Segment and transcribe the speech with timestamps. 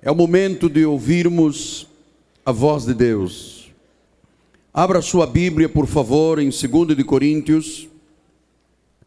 [0.00, 1.88] É o momento de ouvirmos
[2.46, 3.72] a voz de Deus.
[4.72, 7.88] Abra sua Bíblia, por favor, em 2 de Coríntios,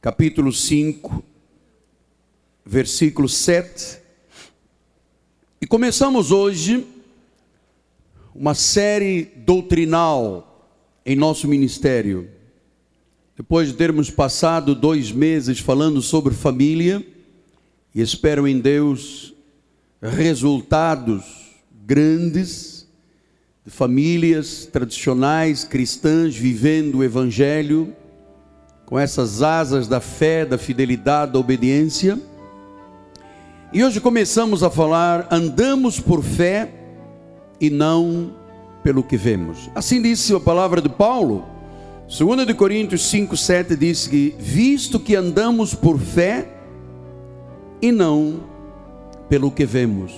[0.02, 1.24] capítulo 5,
[2.66, 4.00] versículo 7.
[5.62, 6.86] E começamos hoje
[8.36, 10.70] uma série doutrinal
[11.05, 12.30] em nosso ministério.
[13.38, 17.02] Depois de termos passado dois meses falando sobre família,
[17.96, 19.34] e espero em Deus
[20.02, 21.23] resultados
[21.86, 22.87] grandes
[23.64, 27.93] de famílias tradicionais cristãs vivendo o Evangelho
[28.86, 32.19] com essas asas da fé, da fidelidade, da obediência.
[33.72, 36.70] E hoje começamos a falar: andamos por fé
[37.59, 38.33] e não
[38.83, 39.70] pelo que vemos.
[39.75, 41.45] Assim disse a palavra de Paulo,
[42.08, 46.50] 2 de Coríntios 5, 7 diz que, visto que andamos por fé
[47.81, 48.50] e não
[49.31, 50.12] pelo que vemos.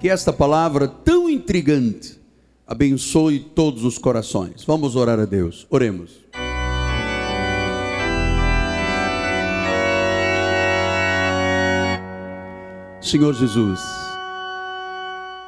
[0.00, 2.18] Que esta palavra tão intrigante
[2.66, 4.64] abençoe todos os corações.
[4.64, 5.66] Vamos orar a Deus.
[5.68, 6.26] Oremos.
[13.02, 13.80] Senhor Jesus,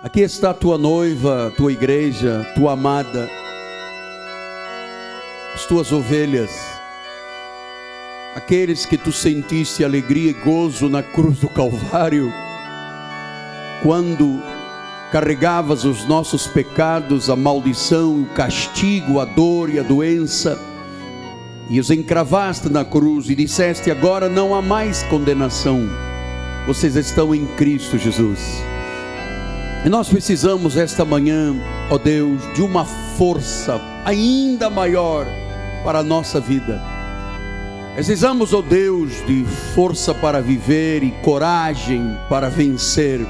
[0.03, 3.31] aqui está tua noiva, tua igreja, tua amada,
[5.55, 6.51] as tuas ovelhas,
[8.35, 12.31] aqueles que tu sentiste alegria e gozo na cruz do Calvário
[13.83, 14.43] quando
[15.11, 20.59] carregavas os nossos pecados, a maldição, o castigo, a dor e a doença,
[21.69, 25.89] e os encravaste na cruz e disseste: agora não há mais condenação,
[26.67, 28.41] vocês estão em Cristo Jesus.
[29.85, 31.57] E nós precisamos esta manhã,
[31.89, 35.27] ó Deus, de uma força ainda maior
[35.83, 36.81] para a nossa vida.
[37.95, 43.21] Precisamos, ó Deus, de força para viver e coragem para vencer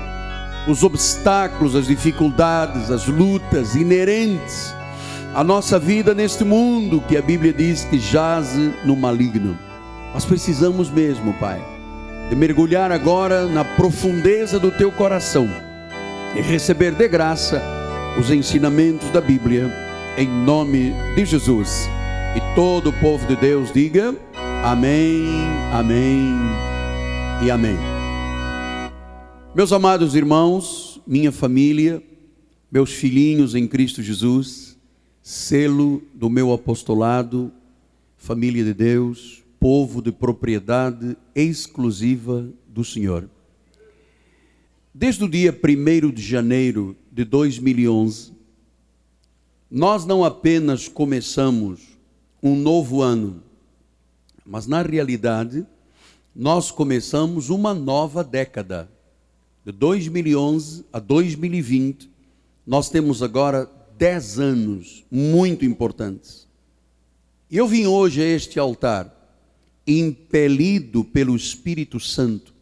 [0.70, 4.74] os obstáculos, as dificuldades, as lutas inerentes
[5.34, 9.56] à nossa vida neste mundo que a Bíblia diz que jaze no maligno.
[10.12, 11.62] Nós precisamos mesmo, Pai,
[12.28, 15.48] de mergulhar agora na profundeza do teu coração
[16.34, 17.62] e receber de graça
[18.18, 19.72] os ensinamentos da Bíblia,
[20.16, 21.88] em nome de Jesus.
[22.34, 24.14] E todo o povo de Deus diga:
[24.64, 26.36] Amém, Amém
[27.42, 27.89] e Amém.
[29.52, 32.00] Meus amados irmãos, minha família,
[32.70, 34.78] meus filhinhos em Cristo Jesus,
[35.20, 37.50] selo do meu apostolado,
[38.16, 43.28] família de Deus, povo de propriedade exclusiva do Senhor.
[44.94, 48.32] Desde o dia 1 de janeiro de 2011,
[49.68, 51.98] nós não apenas começamos
[52.40, 53.42] um novo ano,
[54.46, 55.66] mas na realidade,
[56.32, 58.88] nós começamos uma nova década
[59.70, 62.10] de 2011 a 2020,
[62.66, 66.48] nós temos agora 10 anos muito importantes.
[67.48, 69.14] Eu vim hoje a este altar,
[69.86, 72.52] impelido pelo Espírito Santo,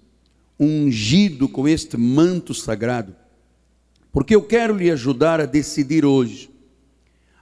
[0.60, 3.16] ungido com este manto sagrado,
[4.12, 6.50] porque eu quero lhe ajudar a decidir hoje,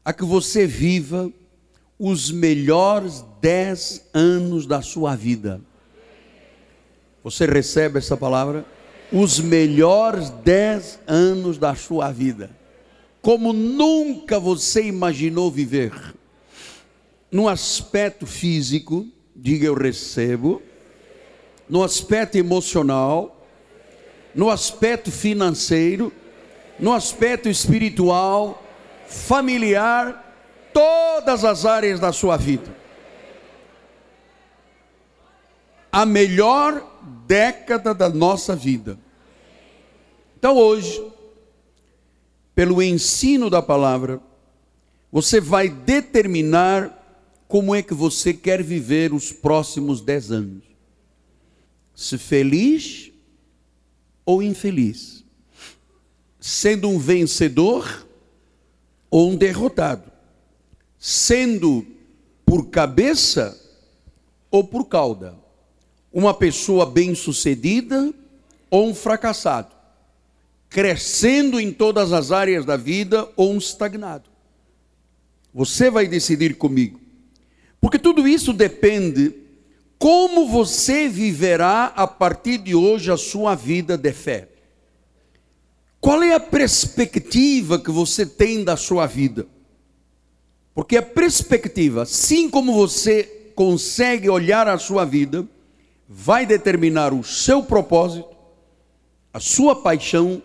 [0.05, 1.33] a que você viva
[1.99, 5.61] os melhores 10 anos da sua vida.
[7.25, 8.76] Você recebe essa palavra?
[9.13, 12.51] Os melhores dez anos da sua vida,
[13.23, 15.93] como nunca você imaginou viver,
[17.31, 20.63] no aspecto físico, diga eu recebo,
[21.69, 23.47] no aspecto emocional,
[24.35, 26.13] no aspecto financeiro,
[26.79, 28.63] no aspecto espiritual,
[29.09, 30.23] familiar,
[30.73, 32.86] todas as áreas da sua vida.
[35.97, 36.87] A melhor
[37.27, 38.99] década da nossa vida.
[40.39, 41.03] Então hoje,
[42.55, 44.21] pelo ensino da palavra,
[45.11, 50.65] você vai determinar como é que você quer viver os próximos dez anos.
[51.95, 53.11] Se feliz
[54.27, 55.25] ou infeliz.
[56.39, 58.07] Sendo um vencedor
[59.11, 60.13] ou um derrotado.
[60.99, 61.87] Sendo
[62.45, 63.59] por cabeça
[64.51, 65.46] ou por cauda
[66.17, 68.11] uma pessoa bem-sucedida
[68.71, 69.69] ou um fracassado,
[70.67, 74.31] crescendo em todas as áreas da vida ou um estagnado.
[75.53, 76.99] Você vai decidir comigo.
[77.79, 79.35] Porque tudo isso depende
[79.99, 84.49] como você viverá a partir de hoje a sua vida de fé.
[86.01, 89.47] Qual é a perspectiva que você tem da sua vida?
[90.75, 95.47] Porque a perspectiva, assim como você consegue olhar a sua vida,
[96.09, 98.29] vai determinar o seu propósito,
[99.33, 100.43] a sua paixão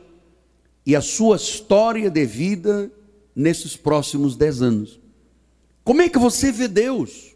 [0.86, 2.92] e a sua história de vida
[3.36, 5.00] nesses próximos dez anos.
[5.84, 7.36] Como é que você vê Deus?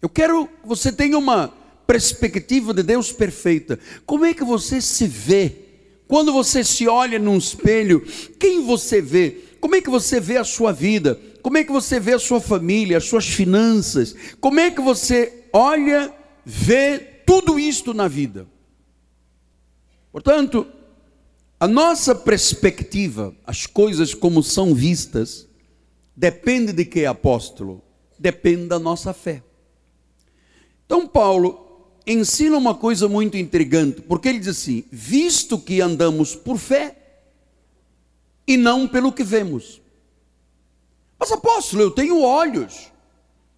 [0.00, 1.52] Eu quero que você tenha uma
[1.86, 3.78] perspectiva de Deus perfeita.
[4.06, 5.56] Como é que você se vê?
[6.06, 8.06] Quando você se olha num espelho,
[8.38, 9.38] quem você vê?
[9.60, 11.18] Como é que você vê a sua vida?
[11.42, 14.14] Como é que você vê a sua família, as suas finanças?
[14.40, 16.12] Como é que você olha,
[16.44, 18.46] vê tudo isto na vida?
[20.12, 20.66] Portanto,
[21.58, 25.48] a nossa perspectiva, as coisas como são vistas,
[26.14, 27.82] depende de que apóstolo?
[28.18, 29.42] Depende da nossa fé.
[30.86, 36.58] Então, Paulo ensina uma coisa muito intrigante, porque ele diz assim: visto que andamos por
[36.58, 36.96] fé
[38.46, 39.80] e não pelo que vemos.
[41.18, 42.92] Mas apóstolo, eu tenho olhos.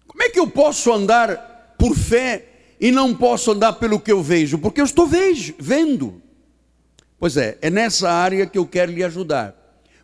[0.07, 4.21] Como é que eu posso andar por fé e não posso andar pelo que eu
[4.21, 4.57] vejo?
[4.57, 6.21] Porque eu estou vejo, vendo.
[7.19, 9.55] Pois é, é nessa área que eu quero lhe ajudar.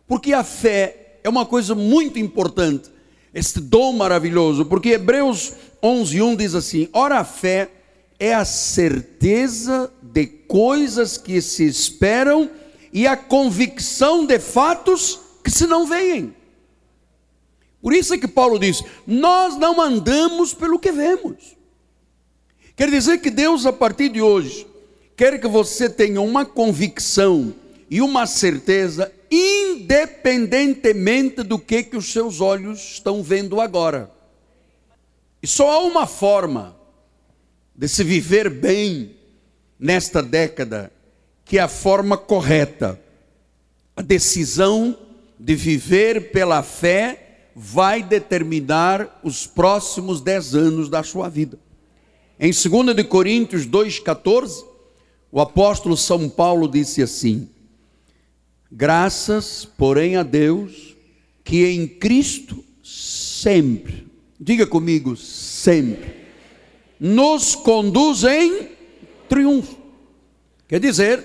[0.06, 2.90] Porque a fé é uma coisa muito importante,
[3.32, 7.70] este dom maravilhoso, porque Hebreus 11, 1 diz assim: Ora, a fé
[8.18, 12.50] é a certeza de coisas que se esperam
[12.92, 16.34] e a convicção de fatos que se não veem.
[17.82, 21.56] Por isso é que Paulo diz: Nós não andamos pelo que vemos.
[22.76, 24.66] Quer dizer que Deus, a partir de hoje,
[25.16, 27.54] quer que você tenha uma convicção
[27.88, 34.10] e uma certeza, independentemente do que, que os seus olhos estão vendo agora.
[35.40, 36.74] E só há uma forma
[37.76, 39.14] de se viver bem
[39.78, 40.90] nesta década,
[41.44, 42.98] que é a forma correta.
[43.96, 44.98] A decisão
[45.38, 51.56] de viver pela fé vai determinar os próximos dez anos da sua vida.
[52.38, 54.64] Em 2 de Coríntios 2,14,
[55.30, 57.48] o apóstolo São Paulo disse assim:
[58.70, 60.96] Graças, porém, a Deus,
[61.44, 64.06] que em Cristo sempre,
[64.38, 66.12] diga comigo, sempre,
[66.98, 68.68] nos conduz em
[69.28, 69.76] triunfo.
[70.66, 71.24] Quer dizer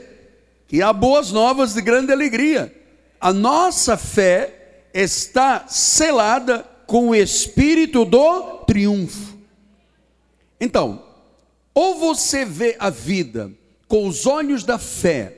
[0.68, 2.76] que há boas novas de grande alegria.
[3.20, 9.39] A nossa fé está selada com o espírito do triunfo.
[10.60, 11.04] Então,
[11.74, 13.52] ou você vê a vida
[13.88, 15.36] com os olhos da fé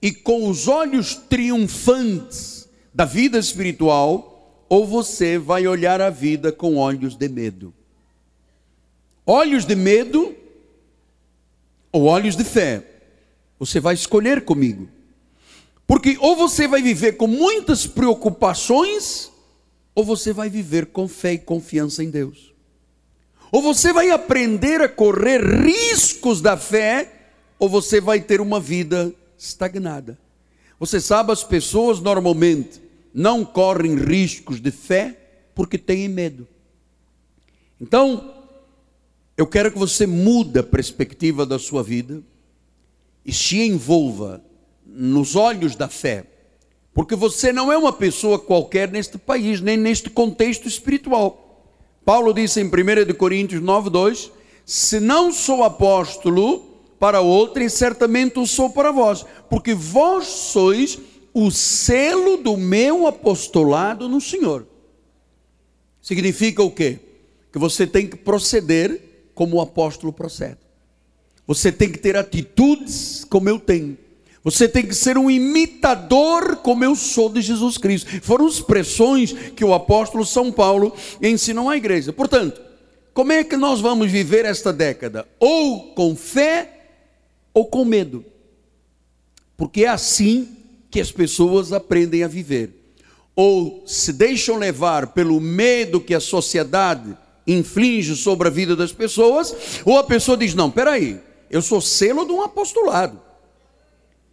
[0.00, 6.76] e com os olhos triunfantes da vida espiritual, ou você vai olhar a vida com
[6.76, 7.72] olhos de medo.
[9.26, 10.36] Olhos de medo
[11.90, 12.84] ou olhos de fé.
[13.58, 14.88] Você vai escolher comigo.
[15.86, 19.32] Porque ou você vai viver com muitas preocupações,
[19.94, 22.52] ou você vai viver com fé e confiança em Deus.
[23.50, 27.12] Ou você vai aprender a correr riscos da fé
[27.58, 30.18] ou você vai ter uma vida estagnada.
[30.78, 32.80] Você sabe, as pessoas normalmente
[33.12, 35.16] não correm riscos de fé
[35.54, 36.46] porque têm medo.
[37.80, 38.34] Então,
[39.36, 42.22] eu quero que você mude a perspectiva da sua vida
[43.24, 44.42] e se envolva
[44.84, 46.24] nos olhos da fé,
[46.94, 51.47] porque você não é uma pessoa qualquer neste país, nem neste contexto espiritual.
[52.08, 54.32] Paulo disse em 1 Coríntios 9, 2:
[54.64, 56.60] Se não sou apóstolo,
[56.98, 60.98] para outra, e certamente o sou para vós, porque vós sois
[61.34, 64.66] o selo do meu apostolado no Senhor.
[66.00, 66.98] Significa o quê?
[67.52, 70.56] Que você tem que proceder como o apóstolo procede.
[71.46, 73.98] Você tem que ter atitudes como eu tenho.
[74.50, 78.08] Você tem que ser um imitador como eu sou de Jesus Cristo.
[78.22, 82.14] Foram expressões que o apóstolo São Paulo ensinou à igreja.
[82.14, 82.58] Portanto,
[83.12, 85.28] como é que nós vamos viver esta década?
[85.38, 86.80] Ou com fé
[87.52, 88.24] ou com medo.
[89.54, 90.48] Porque é assim
[90.90, 92.94] que as pessoas aprendem a viver.
[93.36, 97.14] Ou se deixam levar pelo medo que a sociedade
[97.46, 102.24] inflige sobre a vida das pessoas, ou a pessoa diz: Não, peraí, eu sou selo
[102.24, 103.27] de um apostolado.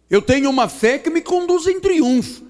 [0.08, 2.44] Eu tenho uma fé que me conduz em triunfo.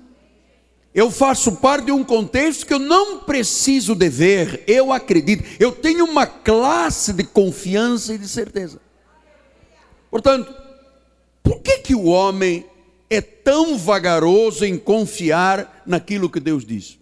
[0.95, 5.45] Eu faço parte de um contexto que eu não preciso de ver, eu acredito.
[5.61, 8.81] Eu tenho uma classe de confiança e de certeza.
[10.11, 10.55] Portanto,
[11.43, 12.65] por que, que o homem
[13.11, 16.99] é tão vagaroso em confiar naquilo que Deus diz?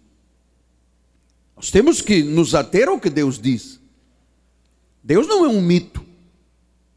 [1.56, 3.80] Nós temos que nos ater ao que Deus diz.
[5.02, 6.04] Deus não é um mito.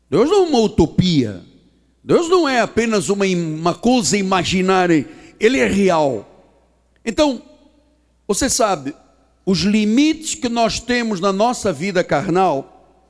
[0.09, 1.43] Deus não é uma utopia.
[2.07, 5.05] Deus não é apenas uma, uma coisa imaginária.
[5.37, 6.25] Ele é real.
[7.03, 7.43] Então,
[8.25, 8.95] você sabe,
[9.45, 13.03] os limites que nós temos na nossa vida carnal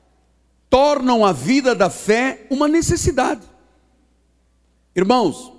[0.67, 3.43] tornam a vida da fé uma necessidade.
[4.95, 5.53] Irmãos,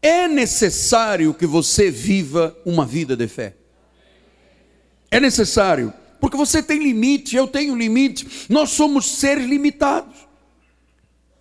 [0.00, 3.56] é necessário que você viva uma vida de fé.
[5.10, 10.14] É necessário, porque você tem limite, eu tenho limite, nós somos seres limitados.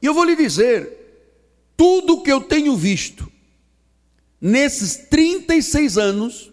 [0.02, 0.99] E eu vou lhe dizer,
[1.80, 3.32] tudo que eu tenho visto
[4.42, 6.52] nesses 36 anos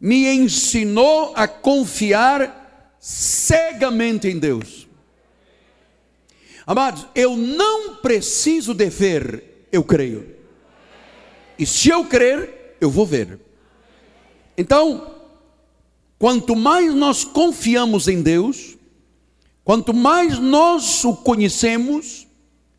[0.00, 4.88] me ensinou a confiar cegamente em Deus.
[6.66, 10.34] Amados, eu não preciso de ver, eu creio.
[11.56, 13.38] E se eu crer, eu vou ver.
[14.56, 15.14] Então,
[16.18, 18.76] quanto mais nós confiamos em Deus,
[19.64, 22.27] quanto mais nós o conhecemos,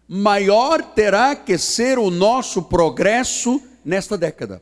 [0.09, 4.59] maior terá que ser o nosso progresso nesta década.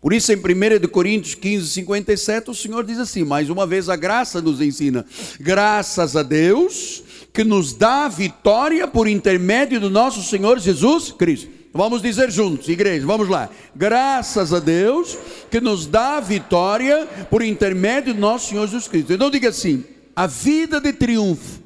[0.00, 3.94] Por isso, em 1 Coríntios 15, 57, o Senhor diz assim: mais uma vez, a
[3.94, 5.06] graça nos ensina.
[5.38, 11.48] Graças a Deus que nos dá a vitória por intermédio do nosso Senhor Jesus Cristo.
[11.72, 13.48] Vamos dizer juntos, igreja, vamos lá.
[13.74, 15.16] Graças a Deus
[15.48, 19.12] que nos dá a vitória por intermédio do nosso Senhor Jesus Cristo.
[19.12, 19.84] Então diga assim:
[20.16, 21.62] a vida de triunfo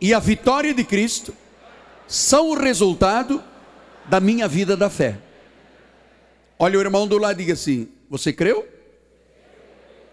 [0.00, 1.32] e a vitória de Cristo
[2.06, 3.42] são o resultado
[4.06, 5.18] da minha vida da fé.
[6.58, 8.68] Olha o irmão do lado e diga assim: Você creu?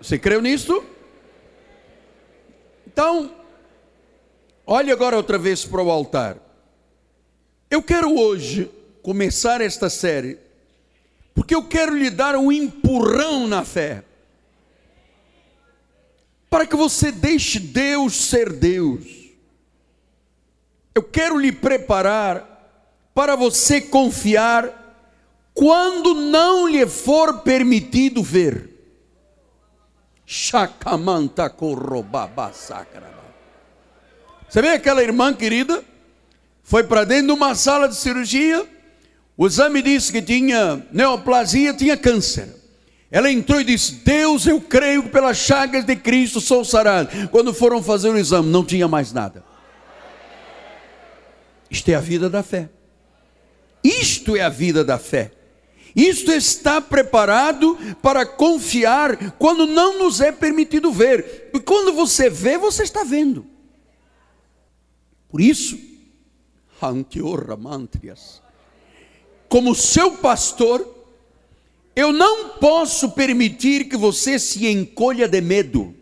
[0.02, 0.84] Você creu nisso?
[2.88, 3.32] Então,
[4.74, 6.38] Olhe agora outra vez para o altar.
[7.70, 8.72] Eu quero hoje
[9.02, 10.38] começar esta série,
[11.34, 14.02] porque eu quero lhe dar um empurrão na fé,
[16.50, 19.21] para que você deixe Deus ser Deus.
[20.94, 22.48] Eu quero lhe preparar
[23.14, 24.82] para você confiar
[25.54, 28.70] quando não lhe for permitido ver.
[30.26, 33.12] Chacamanta corrobaba sacra.
[34.50, 35.84] Você vê aquela irmã querida?
[36.64, 38.66] Foi para dentro de uma sala de cirurgia.
[39.38, 42.50] O exame disse que tinha neoplasia, tinha câncer.
[43.10, 47.10] Ela entrou e disse: Deus, eu creio que pelas chagas de Cristo sou sarado.
[47.30, 49.51] Quando foram fazer o exame, não tinha mais nada.
[51.72, 52.70] Isto é a vida da fé.
[53.84, 55.32] Isto é a vida da fé.
[55.96, 61.50] Isto está preparado para confiar quando não nos é permitido ver.
[61.54, 63.46] E quando você vê, você está vendo.
[65.30, 65.80] Por isso,
[69.48, 70.88] como seu pastor,
[71.96, 75.94] eu não posso permitir que você se encolha de medo,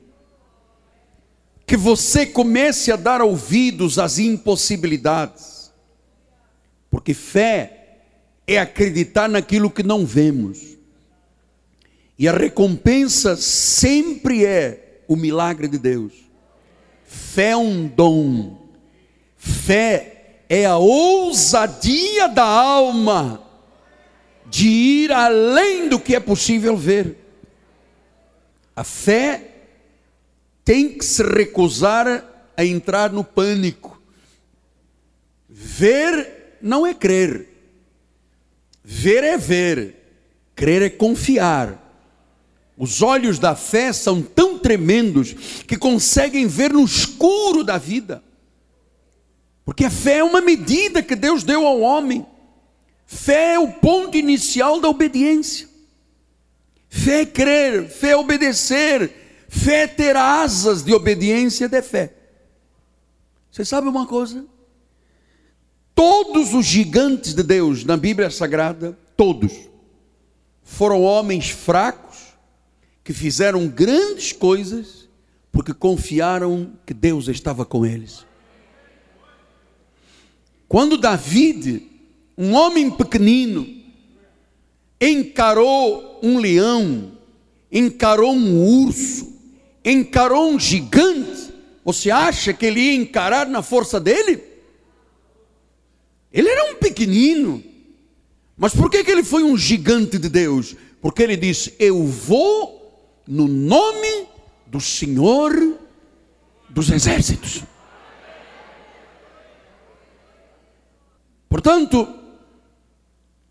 [1.66, 5.59] que você comece a dar ouvidos às impossibilidades,
[6.90, 7.98] porque fé
[8.48, 10.78] é acreditar naquilo que não vemos,
[12.18, 16.14] e a recompensa sempre é o milagre de Deus.
[17.06, 18.60] Fé é um dom
[19.40, 23.42] Fé é a ousadia da alma
[24.46, 27.16] de ir além do que é possível ver.
[28.76, 29.52] A fé
[30.66, 32.26] tem que se recusar
[32.58, 34.02] a entrar no pânico.
[35.48, 37.48] Ver não é crer.
[38.84, 39.96] Ver é ver.
[40.56, 41.86] Crer é confiar.
[42.78, 45.34] Os olhos da fé são tão tremendos
[45.68, 48.24] que conseguem ver no escuro da vida.
[49.66, 52.26] Porque a fé é uma medida que Deus deu ao homem.
[53.06, 55.68] Fé é o ponto inicial da obediência.
[56.90, 59.12] Fé é crer, fé é obedecer,
[59.48, 62.14] fé é ter asas de obediência de fé.
[63.52, 64.46] Você sabe uma coisa?
[66.00, 69.52] Todos os gigantes de Deus na Bíblia Sagrada, todos,
[70.64, 72.20] foram homens fracos
[73.04, 75.10] que fizeram grandes coisas
[75.52, 78.26] porque confiaram que Deus estava com eles.
[80.70, 81.86] Quando David,
[82.38, 83.68] um homem pequenino,
[85.02, 87.12] encarou um leão,
[87.70, 89.34] encarou um urso,
[89.84, 91.54] encarou um gigante,
[91.84, 94.49] você acha que ele ia encarar na força dele?
[96.32, 97.64] Ele era um pequenino,
[98.56, 100.76] mas por que, que ele foi um gigante de Deus?
[101.02, 102.80] Porque ele disse: Eu vou
[103.28, 104.28] no nome
[104.68, 105.78] do Senhor
[106.70, 107.64] dos Exércitos.
[111.48, 112.08] Portanto,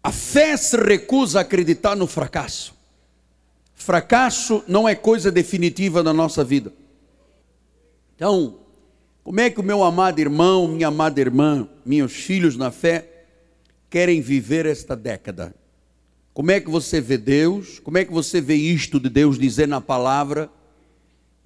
[0.02, 2.74] a fé se recusa a acreditar no fracasso.
[3.74, 6.72] Fracasso não é coisa definitiva na nossa vida.
[8.14, 8.58] Então,
[9.28, 13.26] como é que o meu amado irmão, minha amada irmã, meus filhos na fé
[13.90, 15.54] querem viver esta década?
[16.32, 17.78] Como é que você vê Deus?
[17.78, 20.48] Como é que você vê isto de Deus dizer na palavra?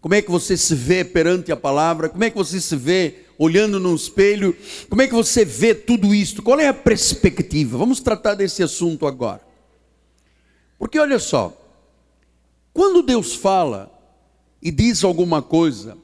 [0.00, 2.08] Como é que você se vê perante a palavra?
[2.08, 4.56] Como é que você se vê olhando no espelho,
[4.88, 6.40] como é que você vê tudo isso?
[6.40, 7.76] Qual é a perspectiva?
[7.76, 9.40] Vamos tratar desse assunto agora.
[10.78, 11.52] Porque olha só,
[12.72, 13.92] quando Deus fala
[14.62, 15.98] e diz alguma coisa,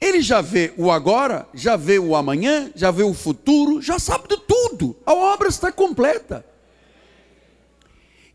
[0.00, 4.28] ele já vê o agora, já vê o amanhã, já vê o futuro, já sabe
[4.28, 4.96] de tudo.
[5.06, 6.44] A obra está completa.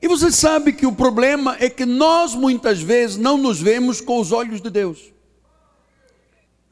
[0.01, 4.19] E você sabe que o problema é que nós muitas vezes não nos vemos com
[4.19, 5.11] os olhos de Deus.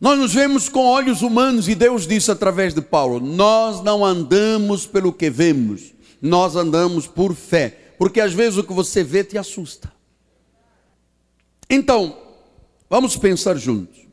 [0.01, 4.87] Nós nos vemos com olhos humanos e Deus disse através de Paulo: Nós não andamos
[4.87, 9.37] pelo que vemos, nós andamos por fé, porque às vezes o que você vê te
[9.37, 9.91] assusta.
[11.69, 12.17] Então,
[12.89, 14.08] vamos pensar juntos.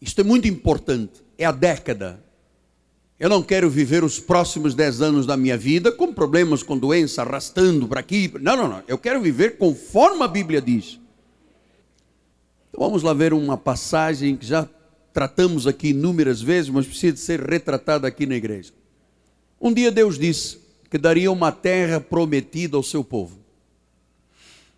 [0.00, 1.22] Isto é muito importante.
[1.38, 2.24] É a década
[3.18, 7.22] eu não quero viver os próximos dez anos da minha vida com problemas, com doença,
[7.22, 8.32] arrastando para aqui.
[8.40, 8.82] Não, não, não.
[8.88, 10.98] Eu quero viver conforme a Bíblia diz.
[12.68, 14.68] Então vamos lá ver uma passagem que já
[15.12, 18.72] tratamos aqui inúmeras vezes, mas precisa ser retratada aqui na igreja.
[19.60, 20.58] Um dia Deus disse
[20.90, 23.38] que daria uma terra prometida ao seu povo.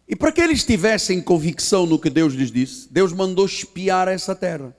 [0.07, 4.35] E para que eles tivessem convicção no que Deus lhes disse, Deus mandou espiar essa
[4.35, 4.77] terra.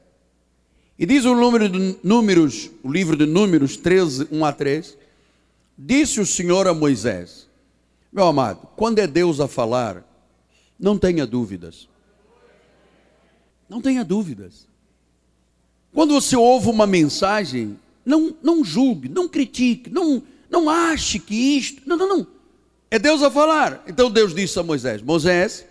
[1.00, 4.98] E diz o número de Números, o livro de Números 13, 1 a 3.
[5.78, 7.48] Disse o Senhor a Moisés:
[8.12, 10.04] Meu amado, quando é Deus a falar,
[10.80, 11.88] não tenha dúvidas.
[13.70, 14.68] Não tenha dúvidas.
[15.94, 21.84] Quando você ouve uma mensagem, não, não julgue, não critique, não, não ache que isto.
[21.86, 22.28] Não, não, não.
[22.90, 23.84] É Deus a falar.
[23.88, 25.67] Então Deus disse a Moisés: Moisés,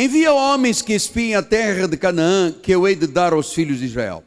[0.00, 3.80] Envia homens que espiem a terra de Canaã, que eu hei de dar aos filhos
[3.80, 4.22] de Israel.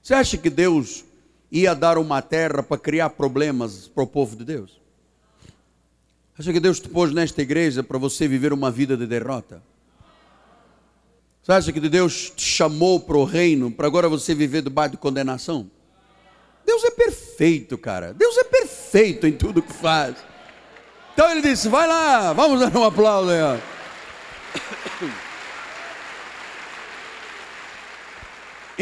[0.00, 1.04] Você acha que Deus
[1.50, 4.80] ia dar uma terra para criar problemas para o povo de Deus?
[6.38, 9.60] Acha que Deus te pôs nesta igreja para você viver uma vida de derrota?
[11.42, 14.98] Você acha que Deus te chamou para o reino para agora você viver debaixo de
[14.98, 15.68] condenação?
[16.64, 18.14] Deus é perfeito, cara.
[18.14, 20.14] Deus é perfeito em tudo que faz.
[21.12, 23.42] Então ele disse: vai lá, vamos dar um aplauso aí.
[23.42, 23.71] Ó.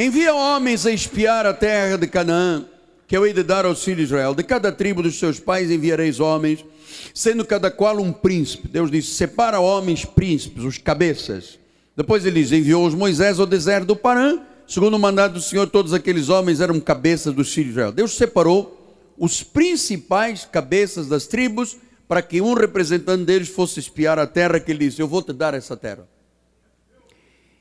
[0.00, 2.64] Envia homens a espiar a terra de Canaã,
[3.06, 4.34] que eu hei de dar aos filhos de Israel.
[4.34, 6.64] De cada tribo dos seus pais enviareis homens,
[7.12, 8.66] sendo cada qual um príncipe.
[8.66, 11.58] Deus disse: separa homens príncipes, os cabeças.
[11.94, 14.40] Depois ele diz: enviou os Moisés ao deserto do Parã.
[14.66, 17.92] Segundo o mandado do Senhor, todos aqueles homens eram cabeças dos filhos de Israel.
[17.92, 21.76] Deus separou os principais cabeças das tribos
[22.08, 25.34] para que um representante deles fosse espiar a terra, que ele disse: Eu vou te
[25.34, 26.08] dar essa terra.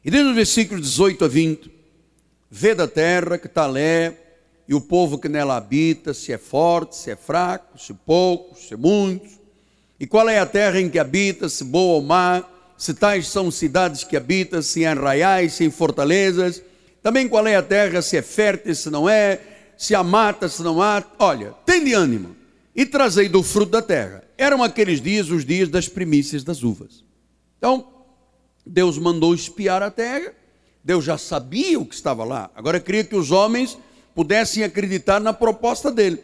[0.06, 1.79] E dentro do versículo 18 a 20,
[2.50, 4.14] vê da terra que está lé,
[4.68, 8.76] e o povo que nela habita, se é forte, se é fraco, se pouco, se
[8.76, 9.28] muito,
[10.00, 12.44] e qual é a terra em que habita, se boa ou má,
[12.78, 16.62] se tais são cidades que habita, se em arraiais, se em fortalezas,
[17.02, 19.42] também qual é a terra, se é fértil, se não é,
[19.78, 21.04] se há mata, se não há.
[21.18, 22.36] Olha, tem de ânimo
[22.76, 24.24] e trazei do fruto da terra.
[24.38, 27.04] Eram aqueles dias os dias das primícias das uvas.
[27.58, 27.88] Então,
[28.66, 30.34] Deus mandou espiar a terra,
[30.90, 33.78] Deus já sabia o que estava lá, agora queria que os homens
[34.16, 36.20] pudessem acreditar na proposta dele.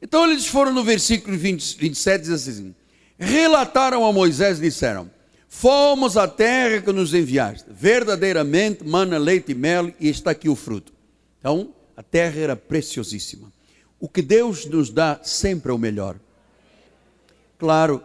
[0.00, 2.74] Então eles foram no versículo 20, 27, diz assim:
[3.18, 5.10] relataram a Moisés e disseram:
[5.46, 10.56] Fomos à terra que nos enviaste, verdadeiramente mana, leite e mel, e está aqui o
[10.56, 10.90] fruto.
[11.38, 13.52] Então, a terra era preciosíssima.
[14.00, 16.16] O que Deus nos dá sempre é o melhor.
[17.58, 18.02] Claro,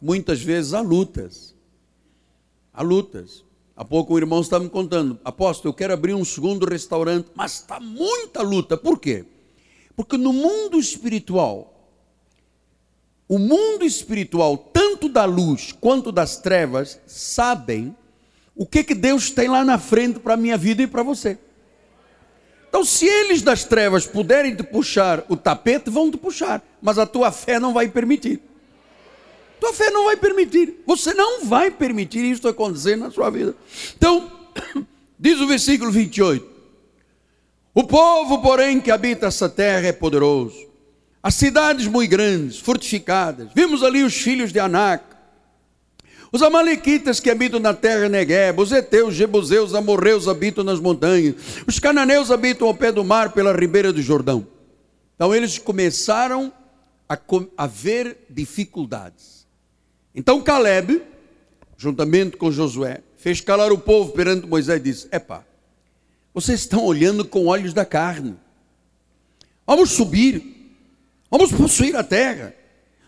[0.00, 1.54] muitas vezes há lutas.
[2.72, 3.44] Há lutas.
[3.76, 7.60] Há pouco o irmão estava me contando, apóstolo, eu quero abrir um segundo restaurante, mas
[7.60, 8.76] está muita luta.
[8.76, 9.24] Por quê?
[9.96, 11.90] Porque no mundo espiritual,
[13.26, 17.96] o mundo espiritual, tanto da luz quanto das trevas, sabem
[18.54, 21.38] o que, que Deus tem lá na frente para a minha vida e para você.
[22.68, 27.06] Então, se eles das trevas puderem te puxar o tapete, vão te puxar, mas a
[27.06, 28.40] tua fé não vai permitir.
[29.62, 30.82] Tua fé não vai permitir.
[30.84, 33.54] Você não vai permitir isso acontecer na sua vida.
[33.96, 34.28] Então,
[35.16, 36.44] diz o versículo 28.
[37.72, 40.66] O povo, porém, que habita essa terra é poderoso.
[41.22, 43.50] As cidades muito grandes, fortificadas.
[43.54, 45.04] Vimos ali os filhos de Anak,
[46.32, 51.36] os amalequitas que habitam na terra Negueb, os heteus, jebuseus, amorreus habitam nas montanhas,
[51.68, 54.44] os cananeus habitam ao pé do mar pela ribeira do Jordão.
[55.14, 56.52] Então eles começaram
[57.08, 57.16] a,
[57.56, 59.41] a ver dificuldades.
[60.14, 61.02] Então Caleb,
[61.76, 65.44] juntamente com Josué, fez calar o povo perante Moisés e disse: Epá,
[66.34, 68.36] vocês estão olhando com olhos da carne.
[69.66, 70.74] Vamos subir,
[71.30, 72.54] vamos possuir a terra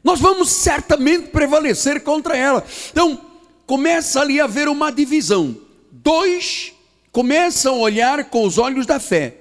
[0.05, 2.63] nós vamos certamente prevalecer contra ela.
[2.91, 3.19] Então,
[3.67, 5.57] começa ali a haver uma divisão.
[5.91, 6.75] Dois
[7.11, 9.35] começam a olhar com os olhos da fé,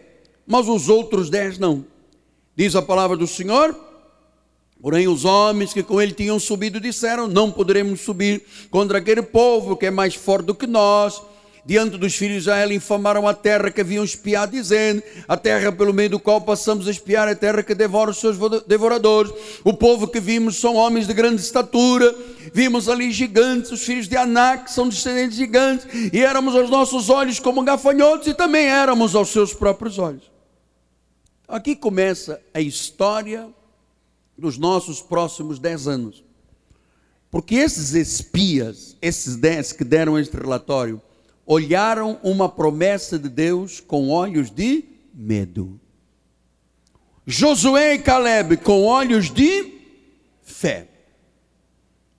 [0.48, 1.86] mas os outros dez não.
[2.56, 3.78] Diz a palavra do Senhor.
[4.84, 9.78] Porém, os homens que com ele tinham subido disseram: Não poderemos subir contra aquele povo
[9.78, 11.22] que é mais forte do que nós
[11.66, 15.94] diante dos filhos de Israel, infamaram a terra que haviam espiado, dizendo: A terra pelo
[15.94, 19.32] meio do qual passamos a espiar, é a terra que devora os seus devoradores.
[19.64, 22.14] O povo que vimos são homens de grande estatura.
[22.54, 27.10] Vimos ali gigantes, os filhos de Anak, são descendentes de gigantes, e éramos aos nossos
[27.10, 30.30] olhos como gafanhotos, e também éramos aos seus próprios olhos.
[31.48, 33.48] Aqui começa a história
[34.38, 36.24] dos nossos próximos dez anos.
[37.30, 41.02] Porque esses espias, esses dez que deram este relatório,
[41.46, 45.80] olharam uma promessa de Deus com olhos de medo.
[47.26, 49.74] Josué e Caleb com olhos de
[50.44, 50.88] fé.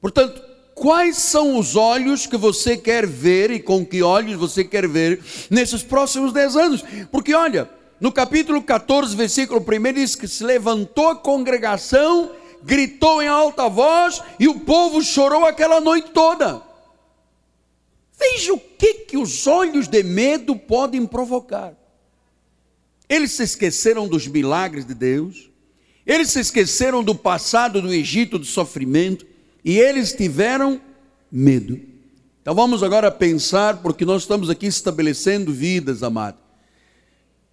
[0.01, 0.43] Portanto,
[0.75, 5.23] quais são os olhos que você quer ver e com que olhos você quer ver
[5.51, 6.85] nesses próximos dez anos?
[7.11, 7.71] Porque olha,
[8.05, 14.21] no capítulo 14, versículo 1 diz que se levantou a congregação, gritou em alta voz
[14.39, 16.61] e o povo chorou aquela noite toda.
[18.21, 21.73] Veja o que, que os olhos de medo podem provocar.
[23.09, 25.49] Eles se esqueceram dos milagres de Deus,
[26.05, 29.25] eles se esqueceram do passado do Egito, do sofrimento,
[29.65, 30.79] e eles tiveram
[31.33, 31.81] medo.
[32.43, 36.44] Então vamos agora pensar, porque nós estamos aqui estabelecendo vidas, amado.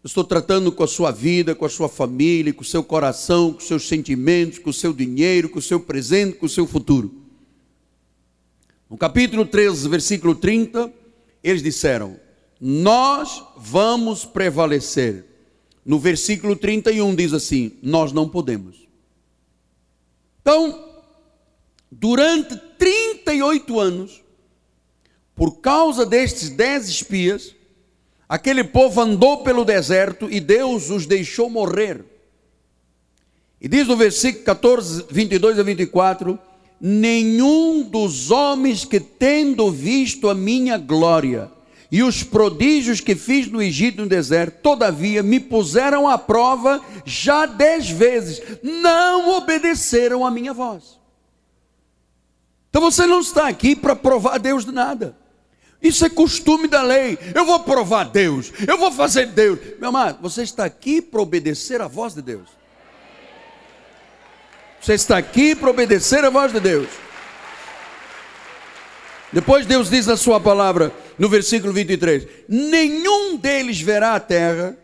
[0.04, 3.54] Eu estou tratando com a sua vida, com a sua família, com o seu coração,
[3.54, 6.66] com os seus sentimentos, com o seu dinheiro, com o seu presente, com o seu
[6.66, 7.14] futuro.
[8.90, 10.92] No capítulo 13, versículo 30,
[11.44, 12.20] eles disseram:
[12.60, 15.24] Nós vamos prevalecer.
[15.86, 18.88] No versículo 31 diz assim: Nós não podemos.
[20.42, 20.84] Então,
[21.92, 24.24] durante 38 anos,
[25.36, 27.56] por causa destes dez espias,
[28.32, 32.06] aquele povo andou pelo deserto e Deus os deixou morrer.
[33.60, 36.40] E diz no versículo 14, 22 a 24:
[36.80, 41.52] nenhum dos homens que tendo visto a minha glória
[41.92, 47.46] e os prodígios que fiz no Egito no deserto, todavia me puseram à prova já
[47.46, 50.98] dez vezes, não obedeceram a minha voz.
[52.70, 55.20] Então você não está aqui para provar a Deus de nada.
[55.82, 57.18] Isso é costume da lei.
[57.34, 59.60] Eu vou provar Deus, eu vou fazer Deus.
[59.80, 62.48] Meu amado, você está aqui para obedecer a voz de Deus.
[64.80, 66.88] Você está aqui para obedecer a voz de Deus.
[69.32, 74.78] Depois Deus diz na sua palavra, no versículo 23: Nenhum deles verá a terra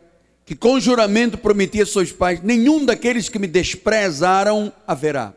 [0.46, 5.34] que com juramento prometia a seus pais, nenhum daqueles que me desprezaram haverá.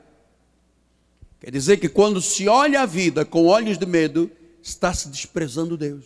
[1.40, 4.30] Quer dizer que quando se olha a vida com olhos de medo,
[4.62, 6.04] está se desprezando Deus.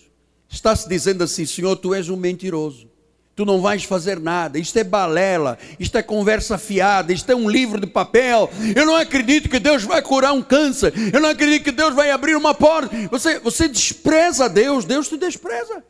[0.49, 2.88] Está se dizendo assim: Senhor, tu és um mentiroso
[3.35, 4.59] tu não vais fazer nada.
[4.59, 8.51] Isto é balela, isto é conversa fiada, isto é um livro de papel.
[8.75, 10.93] Eu não acredito que Deus vai curar um câncer.
[11.12, 12.95] Eu não acredito que Deus vai abrir uma porta.
[13.11, 15.83] Você, você despreza Deus, Deus te despreza.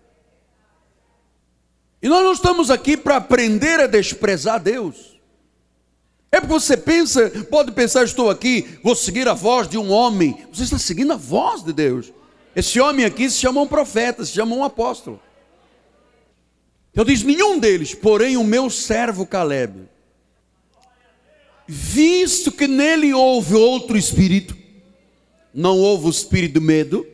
[2.03, 5.15] E nós não estamos aqui para aprender a desprezar Deus.
[6.31, 10.45] É porque você pensa, pode pensar, estou aqui, vou seguir a voz de um homem.
[10.53, 12.13] Você está seguindo a voz de Deus.
[12.55, 15.21] Esse homem aqui se chama um profeta, se chama um apóstolo.
[16.93, 19.89] Então diz: nenhum deles, porém o meu servo Caleb,
[21.67, 24.57] visto que nele houve outro espírito,
[25.53, 27.07] não houve o espírito de medo,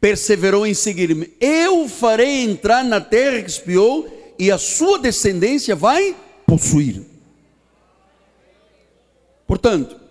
[0.00, 1.32] perseverou em seguir-me.
[1.40, 7.02] Eu farei entrar na terra que espiou, e a sua descendência vai possuir.
[9.46, 10.01] Portanto,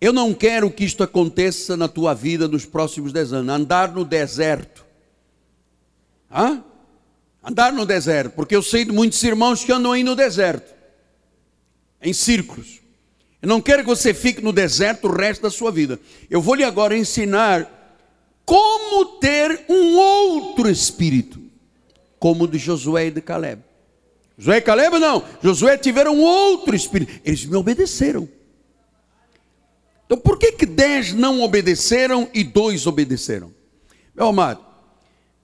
[0.00, 4.04] eu não quero que isto aconteça na tua vida nos próximos dez anos, andar no
[4.04, 4.84] deserto.
[6.30, 6.62] Hã?
[7.46, 10.74] andar no deserto, porque eu sei de muitos irmãos que andam aí no deserto,
[12.02, 12.80] em círculos.
[13.40, 16.00] Eu não quero que você fique no deserto o resto da sua vida.
[16.28, 17.72] Eu vou lhe agora ensinar
[18.44, 21.40] como ter um outro espírito,
[22.18, 23.62] como o de Josué e de Caleb.
[24.36, 28.28] Josué e Caleb não, Josué tiveram outro espírito, eles me obedeceram.
[30.06, 33.52] Então por que que dez não obedeceram e dois obedeceram?
[34.14, 34.64] Meu amado,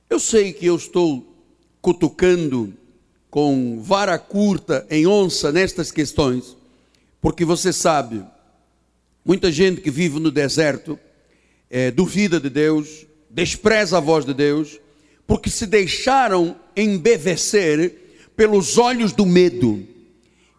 [0.09, 1.37] eu sei que eu estou
[1.81, 2.72] cutucando
[3.29, 6.57] com vara curta em onça nestas questões,
[7.20, 8.25] porque você sabe,
[9.25, 10.98] muita gente que vive no deserto
[11.68, 14.79] é, duvida de Deus, despreza a voz de Deus,
[15.27, 19.87] porque se deixaram embevecer pelos olhos do medo.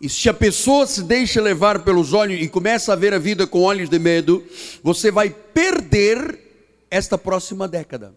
[0.03, 3.47] E se a pessoa se deixa levar pelos olhos e começa a ver a vida
[3.47, 4.43] com olhos de medo,
[4.83, 8.13] você vai perder esta próxima década.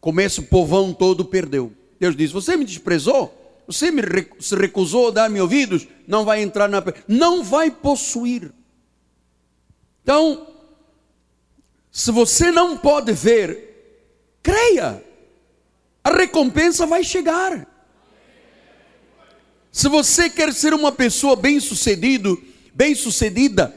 [0.00, 1.72] Começa o povão todo perdeu.
[1.98, 3.64] Deus diz: Você me desprezou?
[3.66, 4.02] Você me,
[4.38, 6.80] se recusou a dar-me ouvidos, não vai entrar na.
[7.08, 8.52] Não vai possuir.
[10.04, 10.46] Então,
[11.90, 14.06] se você não pode ver,
[14.44, 15.02] creia,
[16.04, 17.66] a recompensa vai chegar.
[19.76, 23.76] Se você quer ser uma pessoa bem-sucedido, bem-sucedida,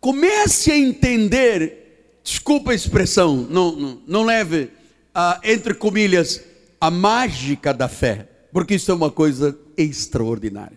[0.00, 4.72] comece a entender, desculpa a expressão, não, não, não leve
[5.14, 6.42] a, entre comilhas,
[6.80, 10.76] a mágica da fé, porque isso é uma coisa extraordinária.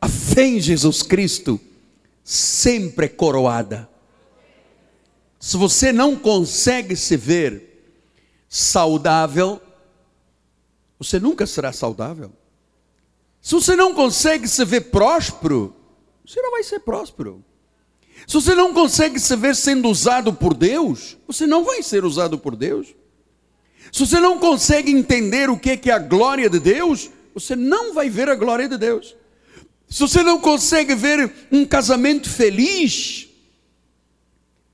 [0.00, 1.60] A fé em Jesus Cristo
[2.24, 3.86] sempre é coroada.
[5.38, 7.92] Se você não consegue se ver
[8.48, 9.60] saudável,
[10.98, 12.32] você nunca será saudável.
[13.44, 15.76] Se você não consegue se ver próspero,
[16.26, 17.44] você não vai ser próspero.
[18.26, 22.38] Se você não consegue se ver sendo usado por Deus, você não vai ser usado
[22.38, 22.94] por Deus.
[23.92, 28.08] Se você não consegue entender o que é a glória de Deus, você não vai
[28.08, 29.14] ver a glória de Deus.
[29.90, 33.28] Se você não consegue ver um casamento feliz,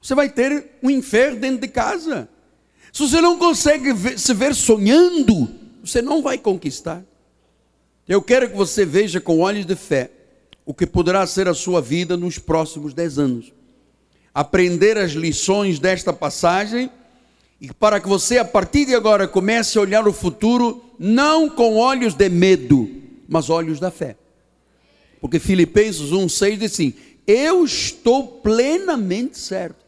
[0.00, 2.28] você vai ter um inferno dentro de casa.
[2.92, 5.50] Se você não consegue ver, se ver sonhando,
[5.82, 7.04] você não vai conquistar.
[8.10, 10.10] Eu quero que você veja com olhos de fé
[10.66, 13.52] o que poderá ser a sua vida nos próximos dez anos.
[14.34, 16.90] Aprender as lições desta passagem
[17.60, 21.76] e para que você, a partir de agora, comece a olhar o futuro não com
[21.76, 22.90] olhos de medo,
[23.28, 24.16] mas olhos da fé.
[25.20, 26.94] Porque Filipenses 1,6 diz assim:
[27.24, 29.84] Eu estou plenamente certo.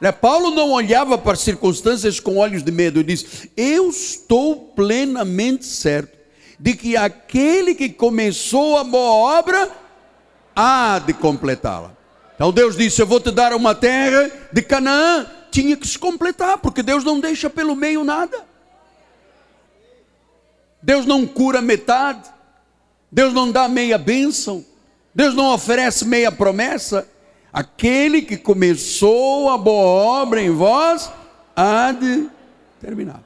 [0.00, 4.56] Né, Paulo não olhava para as circunstâncias com olhos de medo, ele diz: Eu estou
[4.74, 6.21] plenamente certo
[6.62, 9.68] de que aquele que começou a boa obra
[10.54, 11.90] há de completá-la.
[12.36, 16.58] Então Deus disse: Eu vou te dar uma terra de Canaã tinha que se completar,
[16.58, 18.44] porque Deus não deixa pelo meio nada.
[20.80, 22.30] Deus não cura metade,
[23.10, 24.64] Deus não dá meia bênção,
[25.12, 27.08] Deus não oferece meia promessa.
[27.52, 29.84] Aquele que começou a boa
[30.20, 31.10] obra em vós
[31.56, 32.28] há de
[32.80, 33.20] terminar.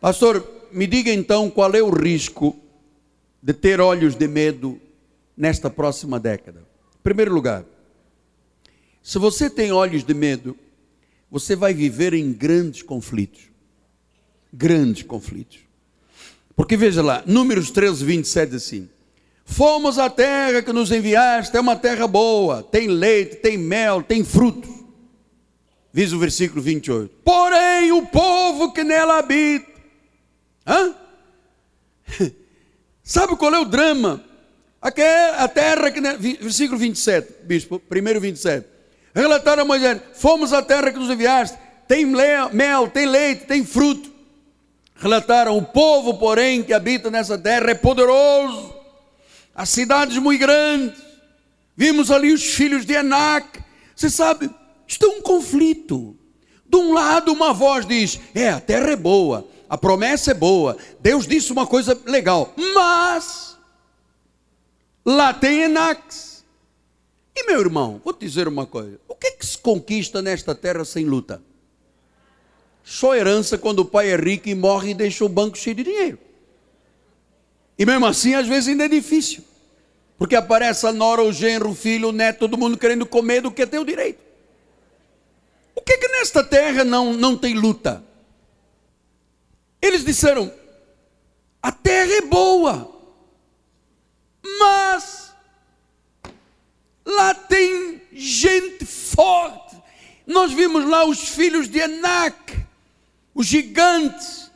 [0.00, 2.56] Pastor, me diga então qual é o risco
[3.40, 4.80] de ter olhos de medo
[5.36, 6.60] nesta próxima década.
[6.98, 7.64] Em primeiro lugar,
[9.02, 10.56] se você tem olhos de medo,
[11.30, 13.42] você vai viver em grandes conflitos.
[14.52, 15.58] Grandes conflitos.
[16.56, 18.88] Porque veja lá, Números 13, 27 assim:
[19.44, 24.24] Fomos à terra que nos enviaste, é uma terra boa, tem leite, tem mel, tem
[24.24, 24.70] frutos.
[25.92, 27.14] Diz o versículo 28.
[27.24, 29.73] Porém, o povo que nela habita.
[30.66, 30.94] Hã?
[33.02, 34.24] Sabe qual é o drama?
[34.80, 36.00] A terra que.
[36.42, 38.66] Versículo 27, bispo, primeiro 27.
[39.14, 41.56] Relataram a Moisés: Fomos à terra que nos enviaste,
[41.88, 44.12] tem mel, tem leite, tem fruto.
[44.96, 48.74] Relataram: O povo, porém, que habita nessa terra é poderoso,
[49.54, 51.02] as cidades muito grandes.
[51.76, 53.60] Vimos ali os filhos de Enac.
[53.96, 56.16] Você sabe, é um conflito.
[56.66, 60.76] De um lado, uma voz diz: É, a terra é boa, a promessa é boa,
[61.00, 63.56] Deus disse uma coisa legal, mas
[65.04, 66.44] lá tem Enacs.
[67.36, 70.54] E meu irmão, vou te dizer uma coisa: o que, é que se conquista nesta
[70.54, 71.42] terra sem luta?
[72.84, 75.84] Só herança quando o pai é rico e morre e deixa o banco cheio de
[75.84, 76.18] dinheiro.
[77.78, 79.42] E mesmo assim, às vezes ainda é difícil.
[80.18, 83.50] Porque aparece a nora, o genro, o filho, o neto, todo mundo querendo comer do
[83.50, 84.22] que ter o direito.
[85.74, 88.04] O que é que nesta terra não, não tem luta?
[89.86, 90.52] Eles disseram:
[91.62, 92.90] a terra é boa,
[94.58, 95.24] mas
[97.04, 99.76] Lá tem gente forte.
[100.26, 102.56] Nós vimos lá os filhos de Anak,
[103.34, 104.50] os gigantes.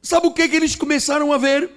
[0.00, 1.68] Sabe o que, é que eles começaram a ver?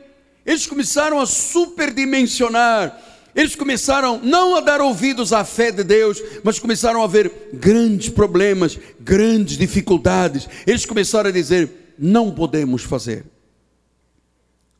[0.46, 2.98] Eles começaram a superdimensionar.
[3.36, 8.10] Eles começaram não a dar ouvidos à fé de Deus, mas começaram a ver grandes
[8.10, 10.48] problemas, grandes dificuldades.
[10.68, 13.26] Eles começaram a dizer: não podemos fazer.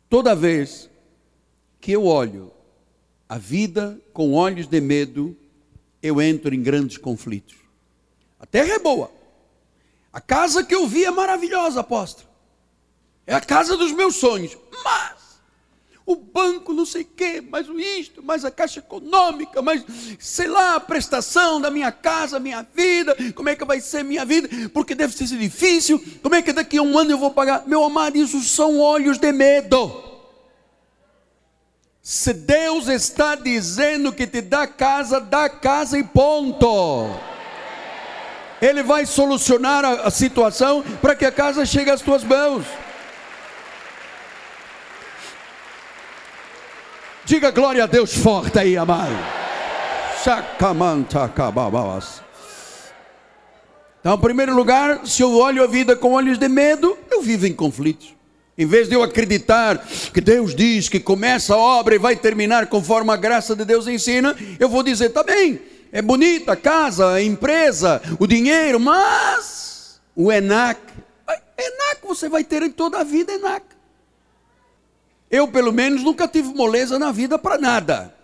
[0.10, 0.90] Toda vez
[1.82, 2.52] que eu olho
[3.28, 5.38] a vida com olhos de medo,
[6.02, 7.58] eu entro em grandes conflitos.
[8.40, 9.12] A terra é boa.
[10.12, 12.30] A casa que eu vi é maravilhosa, apóstolo.
[13.28, 14.58] É a casa dos meus sonhos.
[14.84, 15.19] Mas
[16.10, 19.86] o banco não sei o quê, mas o isto, mais a caixa econômica, mas
[20.18, 24.26] sei lá, a prestação da minha casa, minha vida, como é que vai ser minha
[24.26, 27.68] vida, porque deve ser difícil, como é que daqui a um ano eu vou pagar?
[27.68, 30.04] Meu amado, isso são olhos de medo.
[32.02, 37.08] Se Deus está dizendo que te dá casa, dá casa e ponto.
[38.60, 42.66] Ele vai solucionar a, a situação para que a casa chegue às tuas mãos.
[47.30, 49.16] Diga glória a Deus forte aí, amado.
[54.00, 57.46] Então, em primeiro lugar, se eu olho a vida com olhos de medo, eu vivo
[57.46, 58.16] em conflitos.
[58.58, 59.78] Em vez de eu acreditar
[60.12, 63.86] que Deus diz que começa a obra e vai terminar conforme a graça de Deus
[63.86, 65.62] ensina, eu vou dizer, tá bem,
[65.92, 70.80] é bonita a casa, a empresa, o dinheiro, mas o ENAC,
[71.30, 73.69] ENAC você vai ter em toda a vida ENAC.
[75.30, 78.16] Eu, pelo menos, nunca tive moleza na vida para nada.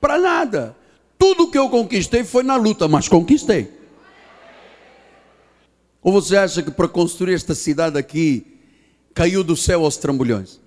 [0.00, 0.76] Para nada.
[1.18, 3.70] Tudo que eu conquistei foi na luta, mas conquistei.
[6.02, 8.58] Ou você acha que para construir esta cidade aqui,
[9.14, 10.60] caiu do céu aos trambolhões.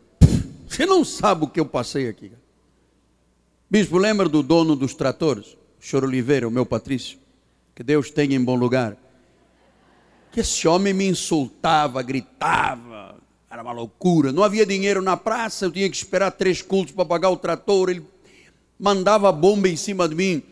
[0.67, 2.32] Você não sabe o que eu passei aqui.
[3.70, 5.58] Bispo, lembra do dono dos tratores?
[5.80, 7.20] Choro Oliveira, o meu Patrício.
[7.76, 8.98] Que Deus tenha em bom lugar.
[10.32, 12.87] Que esse homem me insultava, gritava.
[13.49, 14.31] Era uma loucura.
[14.31, 17.89] Não havia dinheiro na praça, eu tinha que esperar três cultos para pagar o trator.
[17.89, 18.05] Ele
[18.79, 20.43] mandava bomba em cima de mim.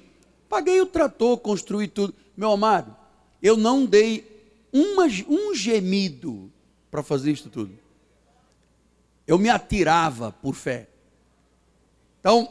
[0.48, 2.14] Paguei o trator, construí tudo.
[2.38, 2.96] Meu amado,
[3.42, 4.26] eu não dei
[4.72, 6.52] uma, um gemido
[6.90, 7.86] para fazer isso tudo
[9.28, 10.88] eu me atirava por fé.
[12.20, 12.50] Então,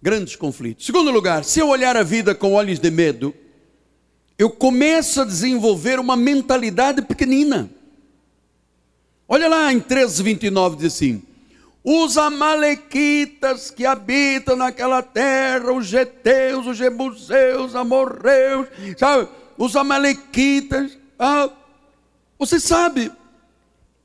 [0.00, 0.86] grandes conflitos.
[0.86, 3.34] Segundo lugar, se eu olhar a vida com olhos de medo,
[4.38, 7.70] eu começo a desenvolver uma mentalidade pequenina.
[9.34, 11.20] Olha lá em 13, 29, diz assim:
[11.82, 19.28] os amalequitas que habitam naquela terra, os geteus, os jebuseus, os amorreus, sabe?
[19.58, 21.50] Os amalequitas, ah,
[22.38, 23.10] você sabe,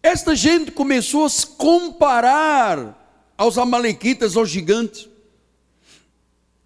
[0.02, 2.98] esta gente começou a se comparar
[3.38, 5.08] aos amalequitas, aos gigantes.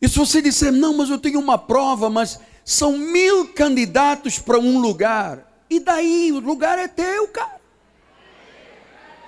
[0.02, 4.58] E se você disser, não, mas eu tenho uma prova, mas são mil candidatos para
[4.58, 7.63] um lugar, e daí o lugar é teu, cara.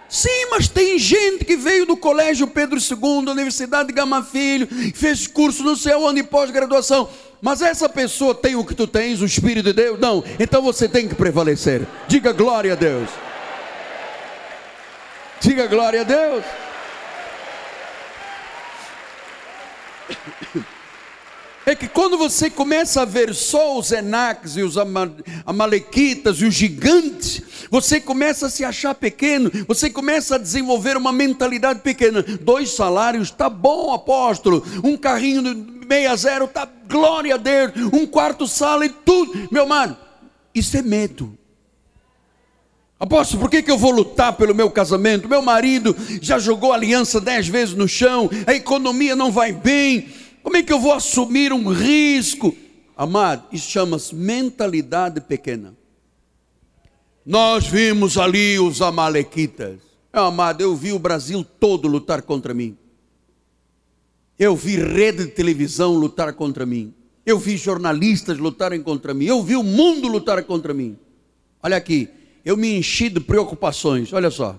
[0.08, 5.28] Sim, mas tem gente que veio do colégio Pedro II, Universidade de Gama Filho, fez
[5.28, 7.10] curso não sei onde, pós-graduação.
[7.42, 10.00] Mas essa pessoa tem o que tu tens, o Espírito de Deus?
[10.00, 10.24] Não.
[10.40, 11.86] Então você tem que prevalecer.
[12.08, 13.10] Diga glória a Deus.
[15.42, 16.44] Diga glória a Deus.
[21.66, 24.76] É que quando você começa a ver só os Enacs e os
[25.46, 31.12] Amalequitas e os gigantes, você começa a se achar pequeno, você começa a desenvolver uma
[31.12, 32.22] mentalidade pequena.
[32.22, 34.64] Dois salários, tá bom, apóstolo.
[34.84, 37.72] Um carrinho de meia zero, tá glória a Deus.
[37.92, 39.50] Um quarto sala e tudo.
[39.52, 39.98] Meu mano,
[40.54, 41.36] isso é medo.
[42.98, 45.28] Apóstolo, por que, que eu vou lutar pelo meu casamento?
[45.28, 50.10] Meu marido já jogou aliança dez vezes no chão, a economia não vai bem.
[50.46, 52.56] Como é que eu vou assumir um risco?
[52.96, 55.76] Amado, isso chama-se mentalidade pequena.
[57.26, 59.80] Nós vimos ali os amalequitas.
[60.14, 62.78] Amado, eu vi o Brasil todo lutar contra mim.
[64.38, 66.94] Eu vi rede de televisão lutar contra mim.
[67.26, 69.26] Eu vi jornalistas lutarem contra mim.
[69.26, 70.96] Eu vi o mundo lutar contra mim.
[71.64, 72.08] Olha aqui,
[72.46, 74.14] eu me enchi de preocupações.
[74.14, 74.56] Olha só,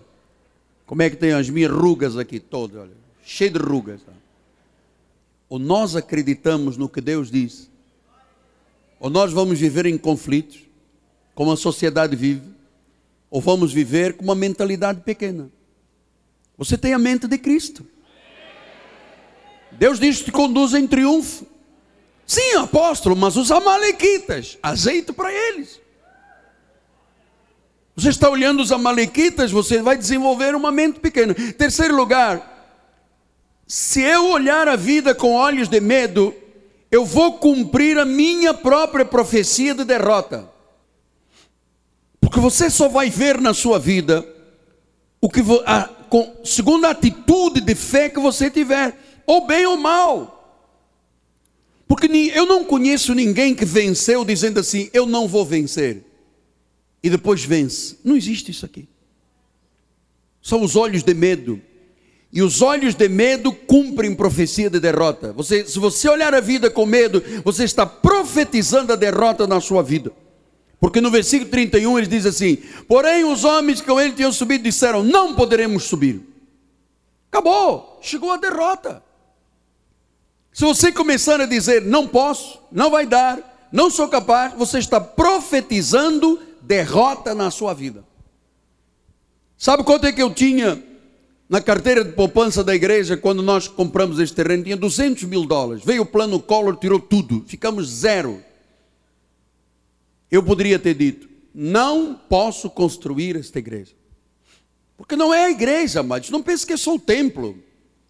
[0.85, 4.01] como é que tem as minhas rugas aqui todas, olha, cheio de rugas.
[5.49, 7.71] Ou nós acreditamos no que Deus diz,
[8.99, 10.61] ou nós vamos viver em conflitos,
[11.35, 12.49] como a sociedade vive,
[13.31, 15.51] ou vamos viver com uma mentalidade pequena.
[16.57, 17.87] Você tem a mente de Cristo.
[19.73, 21.47] Deus diz que te conduz em triunfo.
[22.27, 25.81] Sim, apóstolo, mas os amalequitas, azeite para eles.
[27.95, 31.35] Você está olhando os amalequitas, você vai desenvolver uma mente pequena.
[31.35, 32.56] Terceiro lugar,
[33.67, 36.35] se eu olhar a vida com olhos de medo,
[36.91, 40.49] eu vou cumprir a minha própria profecia de derrota.
[42.21, 44.27] Porque você só vai ver na sua vida
[45.21, 49.77] o que a, com, segundo a atitude de fé que você tiver, ou bem ou
[49.77, 50.33] mal.
[51.89, 56.05] Porque eu não conheço ninguém que venceu dizendo assim: eu não vou vencer
[57.03, 57.99] e depois vence.
[58.05, 58.89] Não existe isso aqui.
[60.43, 61.61] São os olhos de medo.
[62.33, 65.33] E os olhos de medo cumprem profecia de derrota.
[65.33, 69.83] Você, se você olhar a vida com medo, você está profetizando a derrota na sua
[69.83, 70.13] vida.
[70.81, 72.57] Porque no versículo 31 ele diz assim:
[72.87, 76.21] Porém, os homens que com ele tinham subido disseram: Não poderemos subir.
[77.31, 79.03] Acabou, chegou a derrota.
[80.53, 85.01] Se você começar a dizer: Não posso, não vai dar, não sou capaz, você está
[85.01, 88.05] profetizando derrota na sua vida.
[89.57, 90.83] Sabe quanto é que eu tinha
[91.49, 94.65] na carteira de poupança da igreja quando nós compramos este terreno?
[94.65, 95.85] Tinha 200 mil dólares.
[95.85, 97.45] Veio o plano Collor, tirou tudo.
[97.47, 98.43] Ficamos zero.
[100.31, 103.93] Eu poderia ter dito: não posso construir esta igreja.
[104.97, 106.31] Porque não é a igreja, amados.
[106.31, 107.63] Não pense que é só o templo.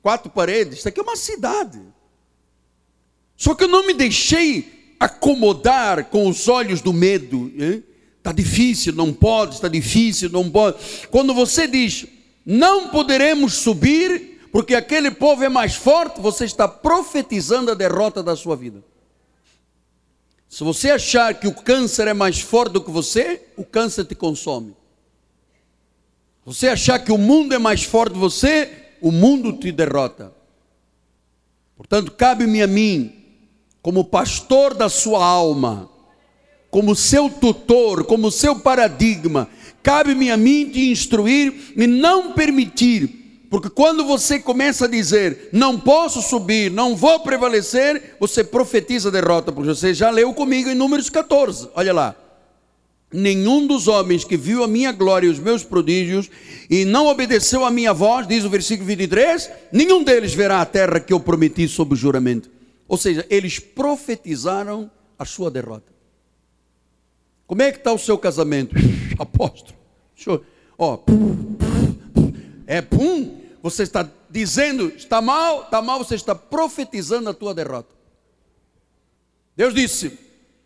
[0.03, 1.80] quatro paredes, isso aqui é uma cidade.
[3.37, 7.53] Só que eu não me deixei acomodar com os olhos do medo.
[8.16, 10.78] Está difícil, não pode, está difícil, não pode.
[11.11, 12.07] Quando você diz,
[12.47, 18.36] não poderemos subir, porque aquele povo é mais forte, você está profetizando a derrota da
[18.36, 18.84] sua vida.
[20.49, 24.14] Se você achar que o câncer é mais forte do que você, o câncer te
[24.14, 24.76] consome.
[26.44, 28.70] Você achar que o mundo é mais forte do que você,
[29.01, 30.32] o mundo te derrota.
[31.76, 33.24] Portanto, cabe-me a mim,
[33.82, 35.90] como pastor da sua alma,
[36.70, 39.49] como seu tutor, como seu paradigma,
[39.87, 45.78] cabe-me a mim te instruir e não permitir porque quando você começa a dizer, não
[45.78, 51.09] posso subir, não vou prevalecer, você profetiza derrota, porque você já leu comigo em Números
[51.09, 52.16] 14, olha lá.
[53.12, 56.28] Nenhum dos homens que viu a minha glória e os meus prodígios
[56.68, 60.99] e não obedeceu a minha voz, diz o versículo 23, nenhum deles verá a terra
[60.99, 62.51] que eu prometi sob juramento.
[62.89, 65.95] Ou seja, eles profetizaram a sua derrota.
[67.47, 68.74] Como é que está o seu casamento?
[69.18, 69.76] Apóstolo.
[70.78, 70.99] Ó,
[72.66, 77.94] é pum, você está dizendo, está mal, está mal, você está profetizando a tua derrota.
[79.57, 80.18] Deus disse: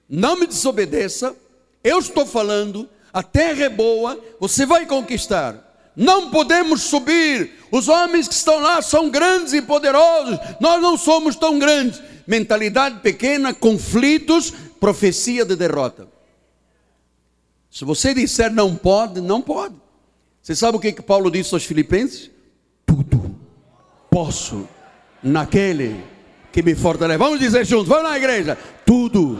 [0.09, 1.37] não me desobedeça,
[1.85, 5.67] eu estou falando, a terra é boa, você vai conquistar.
[5.95, 11.37] Não podemos subir, os homens que estão lá são grandes e poderosos, nós não somos
[11.37, 12.01] tão grandes.
[12.27, 16.09] Mentalidade pequena, conflitos, profecia de derrota.
[17.71, 19.77] Se você disser não pode, não pode.
[20.43, 22.31] Você sabe o que, que Paulo disse aos Filipenses?
[22.85, 23.39] Tudo
[24.11, 24.69] posso
[25.23, 26.03] naquele
[26.51, 27.19] que me fortalece.
[27.19, 28.59] Vamos dizer juntos, vamos na igreja.
[28.85, 29.39] Tudo.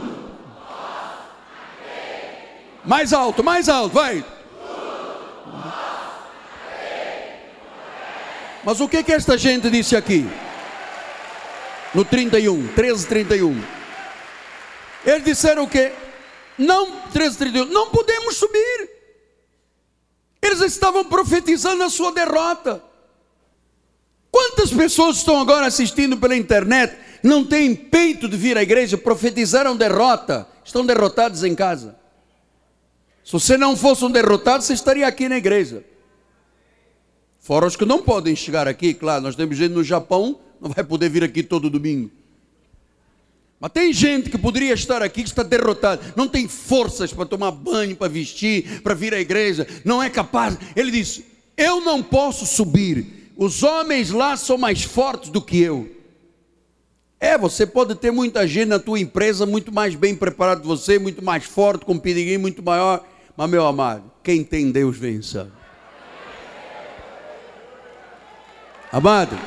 [2.85, 4.23] Mais alto, mais alto, vai.
[8.63, 10.27] Mas o que que esta gente disse aqui?
[11.93, 13.61] No 31, 13, 31.
[15.05, 15.91] Eles disseram o quê?
[16.61, 18.89] Não, 13, 31, não podemos subir.
[20.41, 22.83] Eles estavam profetizando a sua derrota.
[24.29, 29.75] Quantas pessoas estão agora assistindo pela internet, não têm peito de vir à igreja, profetizaram
[29.75, 31.99] derrota, estão derrotados em casa?
[33.25, 35.83] Se você não fosse um derrotado, você estaria aqui na igreja.
[37.39, 40.83] Fora os que não podem chegar aqui, claro, nós temos gente no Japão, não vai
[40.83, 42.11] poder vir aqui todo domingo.
[43.61, 47.51] Mas tem gente que poderia estar aqui que está derrotada, não tem forças para tomar
[47.51, 50.57] banho, para vestir, para vir à igreja, não é capaz.
[50.75, 51.23] Ele disse:
[51.55, 55.95] Eu não posso subir, os homens lá são mais fortes do que eu.
[57.19, 60.97] É, você pode ter muita gente na tua empresa muito mais bem preparado que você,
[60.97, 63.05] muito mais forte, com um piriguinho muito maior,
[63.37, 65.51] mas meu amado, quem tem Deus vença.
[68.91, 69.37] Amado,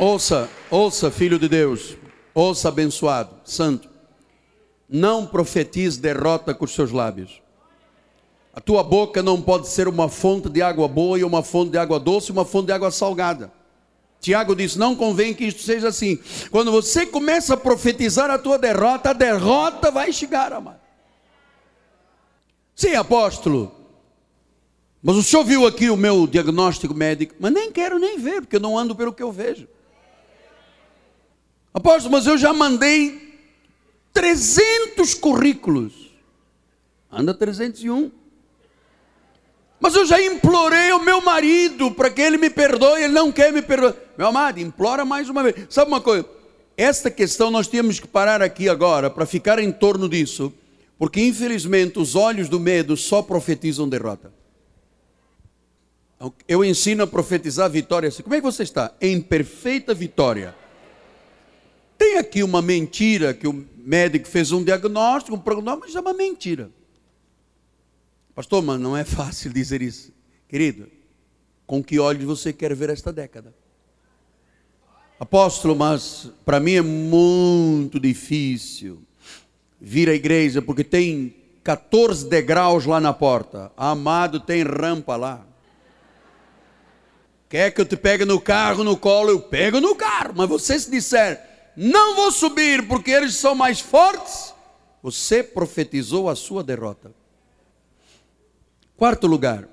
[0.00, 1.94] Ouça, ouça, filho de Deus,
[2.32, 3.86] ouça, abençoado, santo.
[4.88, 7.42] Não profetize derrota com os seus lábios.
[8.54, 11.76] A tua boca não pode ser uma fonte de água boa e uma fonte de
[11.76, 13.52] água doce uma fonte de água salgada.
[14.20, 16.18] Tiago diz: não convém que isto seja assim.
[16.50, 20.80] Quando você começa a profetizar a tua derrota, a derrota vai chegar, amado.
[22.74, 23.70] Sim, apóstolo.
[25.02, 27.34] Mas o senhor viu aqui o meu diagnóstico médico?
[27.38, 29.68] Mas nem quero nem ver, porque eu não ando pelo que eu vejo.
[31.72, 33.38] Apóstolo, mas eu já mandei
[34.12, 36.10] 300 currículos.
[37.10, 38.10] Anda 301.
[39.80, 43.52] Mas eu já implorei ao meu marido para que ele me perdoe, ele não quer
[43.52, 43.94] me perdoar.
[44.18, 45.66] Meu amado, implora mais uma vez.
[45.70, 46.28] Sabe uma coisa?
[46.76, 50.52] Esta questão nós temos que parar aqui agora para ficar em torno disso,
[50.98, 54.32] porque infelizmente os olhos do medo só profetizam derrota.
[56.46, 58.10] Eu ensino a profetizar vitória.
[58.22, 58.92] Como é que você está?
[59.00, 60.54] Em perfeita vitória.
[62.00, 66.14] Tem aqui uma mentira que o médico fez um diagnóstico, um prognóstico, mas é uma
[66.14, 66.70] mentira.
[68.34, 70.10] Pastor, mas não é fácil dizer isso.
[70.48, 70.88] Querido,
[71.66, 73.54] com que olhos você quer ver esta década?
[75.18, 79.02] Apóstolo, mas para mim é muito difícil
[79.78, 83.70] vir à igreja porque tem 14 degraus lá na porta.
[83.76, 85.46] Amado, tem rampa lá.
[87.46, 89.28] Quer que eu te pegue no carro, no colo?
[89.28, 90.32] Eu pego no carro.
[90.34, 91.49] Mas você se disser,
[91.82, 94.52] não vou subir porque eles são mais fortes,
[95.02, 97.10] você profetizou a sua derrota.
[98.98, 99.66] Quarto lugar,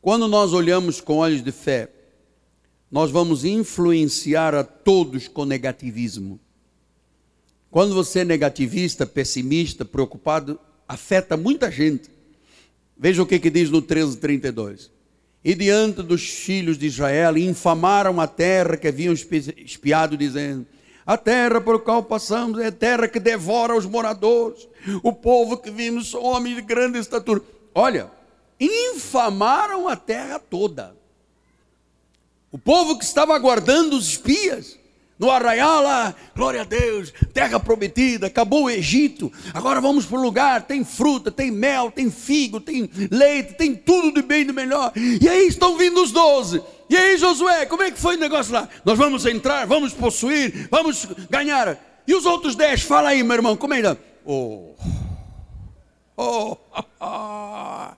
[0.00, 1.90] quando nós olhamos com olhos de fé,
[2.90, 6.40] nós vamos influenciar a todos com negativismo.
[7.70, 10.58] Quando você é negativista, pessimista, preocupado,
[10.88, 12.08] afeta muita gente.
[12.96, 14.90] Veja o que, que diz no 13:32.
[15.44, 20.66] E diante dos filhos de Israel infamaram a terra que haviam espiado, dizendo:
[21.04, 24.68] A terra por qual passamos é terra que devora os moradores.
[25.02, 27.42] O povo que vimos homens de grande estatura.
[27.74, 28.10] Olha,
[28.60, 30.96] infamaram a terra toda.
[32.50, 34.78] O povo que estava aguardando os espias
[35.18, 40.22] no arraial lá, glória a Deus, terra prometida, acabou o Egito, agora vamos para o
[40.22, 44.52] lugar, tem fruta, tem mel, tem figo, tem leite, tem tudo de bem e de
[44.52, 44.92] melhor.
[44.96, 46.60] E aí estão vindo os doze.
[46.92, 48.68] E aí, Josué, como é que foi o negócio lá?
[48.84, 51.78] Nós vamos entrar, vamos possuir, vamos ganhar.
[52.06, 54.74] E os outros dez, fala aí, meu irmão, como é que Oh.
[56.14, 56.54] Oh,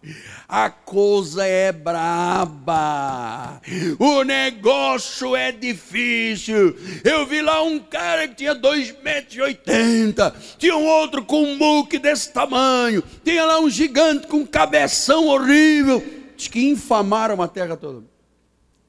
[0.48, 3.60] a coisa é braba,
[3.98, 6.76] o negócio é difícil.
[7.02, 11.56] Eu vi lá um cara que tinha dois metros oitenta, tinha um outro com um
[11.56, 16.00] muque desse tamanho, tinha lá um gigante com um cabeção horrível.
[16.36, 18.13] Diz que infamaram a terra toda.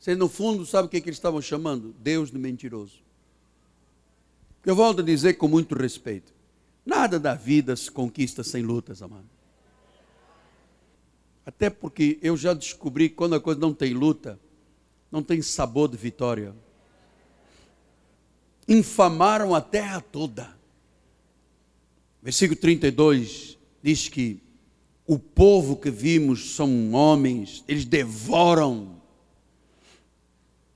[0.06, 1.96] Você no fundo sabe o que, que eles estavam chamando?
[1.98, 3.00] Deus de mentiroso.
[4.64, 6.32] Eu volto a dizer com muito respeito.
[6.86, 9.26] Nada da vida se conquista sem lutas, amado.
[11.44, 14.40] Até porque eu já descobri que quando a coisa não tem luta,
[15.12, 16.56] não tem sabor de vitória.
[18.68, 20.56] Infamaram a terra toda.
[22.22, 24.40] Versículo 32 diz que
[25.08, 28.95] o povo que vimos são homens, eles devoram.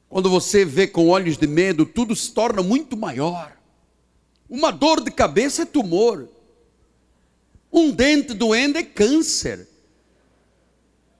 [0.09, 3.55] Quando você vê com olhos de medo, tudo se torna muito maior.
[4.49, 6.27] Uma dor de cabeça é tumor.
[7.71, 9.67] Um dente doendo é câncer.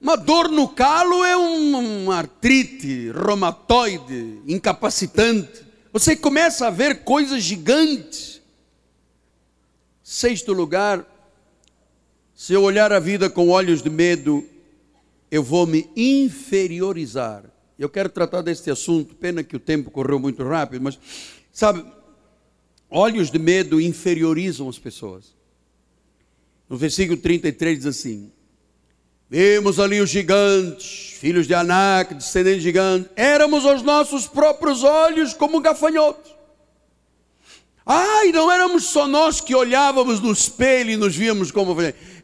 [0.02, 5.64] Uma dor no calo é um, uma artrite reumatoide, incapacitante.
[5.94, 8.42] Você começa a ver coisas gigantes.
[10.02, 11.06] Sexto lugar,
[12.34, 14.44] se eu olhar a vida com olhos de medo,
[15.30, 17.44] eu vou me inferiorizar.
[17.80, 21.00] Eu quero tratar deste assunto, pena que o tempo correu muito rápido, mas
[21.50, 21.86] sabe,
[22.90, 25.34] olhos de medo inferiorizam as pessoas.
[26.68, 28.34] No versículo 33 diz assim:
[29.30, 33.10] Vimos ali os gigantes, filhos de Anak, descendentes de gigantes.
[33.16, 36.36] Éramos aos nossos próprios olhos como gafanhotos.
[37.86, 41.76] Ai, não éramos só nós que olhávamos no espelho e nos víamos como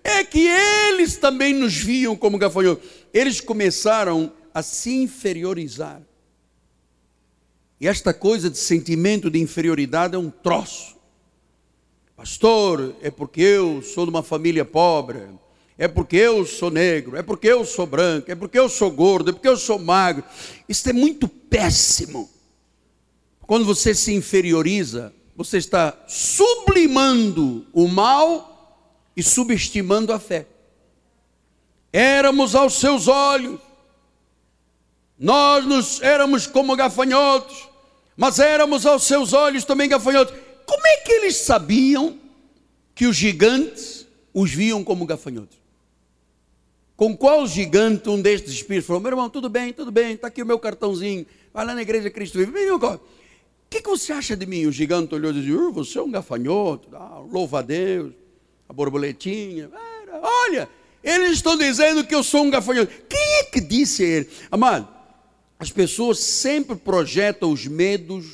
[0.03, 2.87] É que eles também nos viam como gafanhotos.
[3.13, 6.01] Eles começaram a se inferiorizar.
[7.79, 10.95] E esta coisa de sentimento de inferioridade é um troço.
[12.15, 15.27] Pastor, é porque eu sou de uma família pobre
[15.77, 19.29] é porque eu sou negro, é porque eu sou branco, é porque eu sou gordo,
[19.29, 20.23] é porque eu sou magro.
[20.69, 22.29] Isso é muito péssimo.
[23.41, 30.47] Quando você se inferioriza, você está sublimando o mal e subestimando a fé.
[31.91, 33.59] Éramos aos seus olhos,
[35.17, 37.69] nós nos éramos como gafanhotos,
[38.17, 40.33] mas éramos aos seus olhos também gafanhotos.
[40.65, 42.17] Como é que eles sabiam
[42.93, 45.57] que os gigantes os viam como gafanhotos?
[46.95, 50.41] Com qual gigante um destes espíritos falou: Meu irmão, tudo bem, tudo bem, está aqui
[50.41, 52.71] o meu cartãozinho, vai lá na igreja Cristo Vive.
[52.71, 52.99] O
[53.69, 54.65] que, que você acha de mim?
[54.65, 58.13] O gigante olhou e disse: uh, Você é um gafanhoto, ah, louva a Deus,
[58.67, 59.69] a borboletinha.
[60.21, 60.69] Olha,
[61.03, 62.91] eles estão dizendo que eu sou um gafanhoto.
[63.09, 64.29] Quem é que disse a ele?
[64.49, 64.94] Amado,
[65.57, 68.25] as pessoas sempre projetam os medos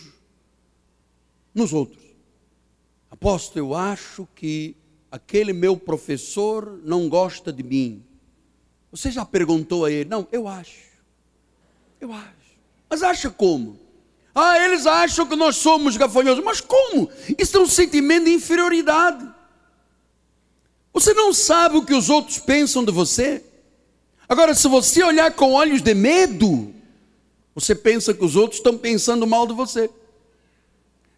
[1.53, 2.01] nos outros.
[3.09, 4.75] Aposto, eu acho que
[5.11, 8.03] aquele meu professor não gosta de mim.
[8.91, 10.09] Você já perguntou a ele?
[10.09, 10.91] Não, eu acho.
[11.99, 12.57] Eu acho.
[12.89, 13.79] Mas acha como?
[14.33, 16.43] Ah, eles acham que nós somos gafanhotos.
[16.43, 17.09] Mas como?
[17.37, 19.29] Isso é um sentimento de inferioridade.
[20.93, 23.43] Você não sabe o que os outros pensam de você.
[24.27, 26.70] Agora, se você olhar com olhos de medo,
[27.61, 29.89] você pensa que os outros estão pensando mal de você.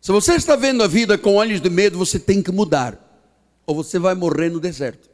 [0.02, 3.00] Se você está vendo a vida com olhos de medo, você tem que mudar,
[3.66, 5.10] ou você vai morrer no deserto.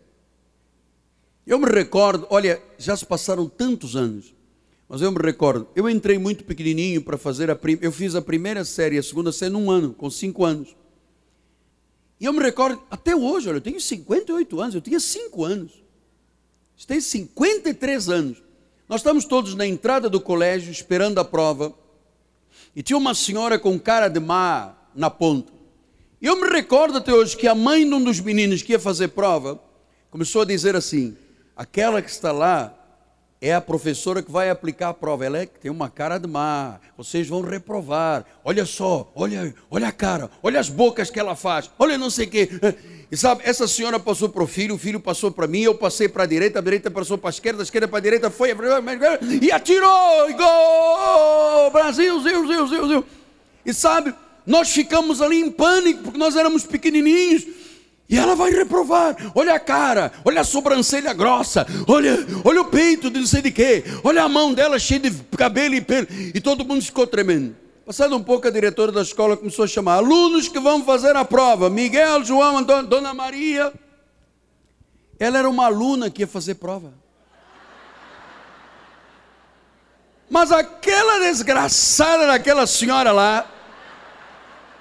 [1.45, 4.33] Eu me recordo, olha, já se passaram tantos anos,
[4.87, 8.21] mas eu me recordo, eu entrei muito pequenininho para fazer a primeira, eu fiz a
[8.21, 10.75] primeira série a segunda série num ano, com cinco anos.
[12.19, 15.71] E eu me recordo, até hoje, olha, eu tenho 58 anos, eu tinha cinco anos.
[16.87, 18.41] Tenho 53 anos.
[18.89, 21.75] Nós estamos todos na entrada do colégio, esperando a prova,
[22.75, 25.53] e tinha uma senhora com cara de má na ponta.
[26.19, 28.79] E eu me recordo até hoje que a mãe de um dos meninos que ia
[28.79, 29.61] fazer prova
[30.09, 31.15] começou a dizer assim:
[31.55, 32.73] Aquela que está lá
[33.39, 35.23] é a professora que vai aplicar a prova.
[35.23, 36.79] Ela é, tem uma cara de má.
[36.97, 38.25] Vocês vão reprovar.
[38.43, 41.69] Olha só, olha, olha a cara, olha as bocas que ela faz.
[41.77, 42.49] Olha não sei o quê.
[43.11, 46.07] E sabe, essa senhora passou para o filho, o filho passou para mim, eu passei
[46.07, 48.55] para a direita, a direita passou para a esquerda, a esquerda para a direita, foi
[49.41, 51.71] e atirou, e gol!
[51.71, 53.05] Brasil, Zil, Zil, Zil, Zil.
[53.65, 54.13] E sabe,
[54.45, 57.47] nós ficamos ali em pânico, porque nós éramos pequenininhos.
[58.07, 59.15] E ela vai reprovar.
[59.35, 63.51] Olha a cara, olha a sobrancelha grossa, olha, olha o peito de não sei de
[63.51, 66.07] quê, olha a mão dela cheia de cabelo e pelo.
[66.33, 67.55] E todo mundo ficou tremendo.
[67.89, 71.25] Passado um pouco, a diretora da escola começou a chamar alunos que vão fazer a
[71.25, 71.71] prova.
[71.71, 73.73] Miguel, João, Antônio, Dona Maria.
[75.19, 76.93] Ela era uma aluna que ia fazer prova.
[80.29, 83.47] Mas aquela desgraçada daquela senhora lá,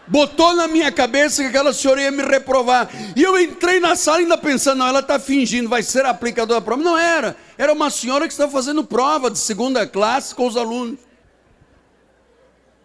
[0.06, 2.90] botou na minha cabeça que aquela senhora ia me reprovar.
[3.16, 6.64] E eu entrei na sala ainda pensando, não, ela está fingindo, vai ser aplicadora da
[6.66, 6.82] prova.
[6.82, 11.07] Não era, era uma senhora que estava fazendo prova de segunda classe com os alunos.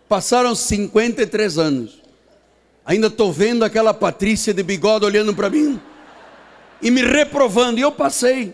[0.08, 2.02] Passaram 53 anos.
[2.86, 5.80] Ainda estou vendo aquela Patrícia de bigode olhando para mim
[6.82, 8.54] e me reprovando, e eu passei.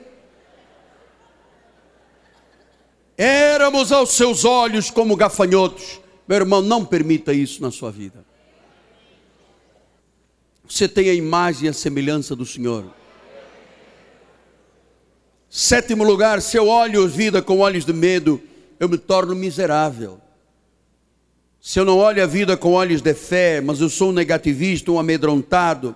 [3.18, 6.00] Éramos aos seus olhos como gafanhotos.
[6.28, 8.24] Meu irmão, não permita isso na sua vida.
[10.64, 12.86] Você tem a imagem e a semelhança do Senhor.
[15.50, 18.40] Sétimo lugar, se eu olho vida com olhos de medo,
[18.80, 20.22] eu me torno miserável.
[21.62, 24.92] Se eu não olho a vida com olhos de fé, mas eu sou um negativista,
[24.92, 25.96] um amedrontado,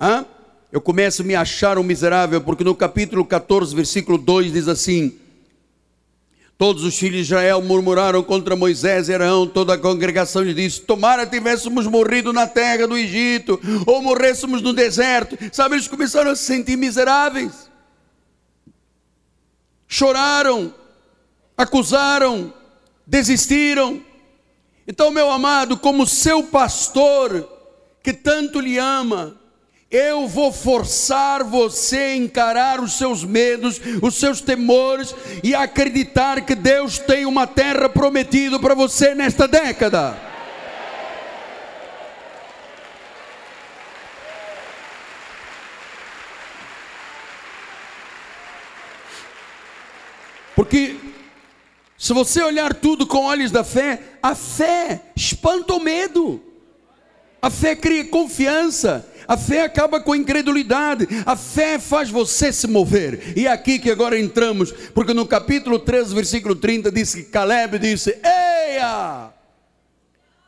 [0.00, 0.24] hein?
[0.70, 5.18] eu começo a me achar um miserável, porque no capítulo 14, versículo 2 diz assim:
[6.56, 10.82] Todos os filhos de Israel murmuraram contra Moisés e Arão, toda a congregação lhe disse:
[10.82, 15.36] Tomara tivéssemos morrido na terra do Egito, ou morrêssemos no deserto.
[15.52, 17.68] Sabe, eles começaram a se sentir miseráveis.
[19.88, 20.72] Choraram,
[21.56, 22.52] acusaram,
[23.04, 24.06] desistiram.
[24.90, 27.46] Então, meu amado, como seu pastor,
[28.02, 29.36] que tanto lhe ama,
[29.90, 35.14] eu vou forçar você a encarar os seus medos, os seus temores
[35.44, 40.18] e acreditar que Deus tem uma terra prometida para você nesta década.
[50.56, 51.07] Porque
[51.98, 56.40] se você olhar tudo com olhos da fé, a fé espanta o medo.
[57.42, 62.66] A fé cria confiança, a fé acaba com a incredulidade, a fé faz você se
[62.66, 63.36] mover.
[63.36, 67.78] E é aqui que agora entramos, porque no capítulo 13, versículo 30, diz que Caleb
[67.78, 69.30] disse: Eia,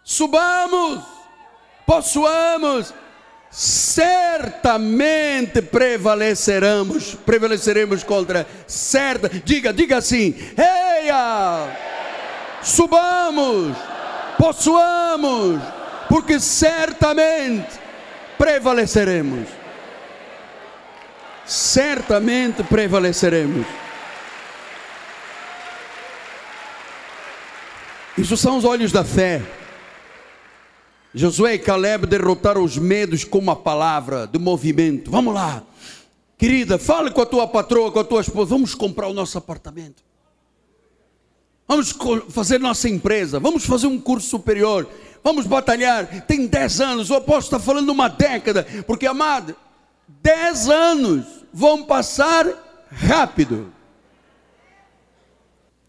[0.03, 1.01] subamos,
[1.87, 2.93] possuamos,
[3.51, 4.71] certamente
[5.61, 9.29] prevaleceremos, prevaleceremos contra certa.
[9.29, 11.77] Diga, diga assim: Eia,
[12.63, 13.77] subamos,
[14.39, 15.61] possuamos
[16.09, 17.69] porque certamente
[18.39, 19.49] prevaleceremos.
[21.47, 23.67] Certamente prevaleceremos.
[28.17, 29.43] Isso são os olhos da fé.
[31.15, 35.11] Josué e Caleb derrotaram os medos com uma palavra de movimento.
[35.11, 35.63] Vamos lá,
[36.39, 38.51] querida, fale com a tua patroa, com a tua esposa.
[38.51, 40.03] Vamos comprar o nosso apartamento.
[41.67, 41.97] Vamos
[42.31, 43.39] fazer nossa empresa.
[43.39, 44.89] Vamos fazer um curso superior
[45.23, 46.25] vamos batalhar.
[46.27, 49.55] Tem dez anos, o apóstolo está falando uma década, porque amado,
[50.09, 52.47] dez anos vão passar
[52.91, 53.73] rápido.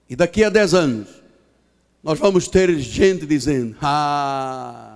[0.09, 1.07] E daqui a dez anos,
[2.03, 4.90] nós vamos ter gente dizendo: Ah,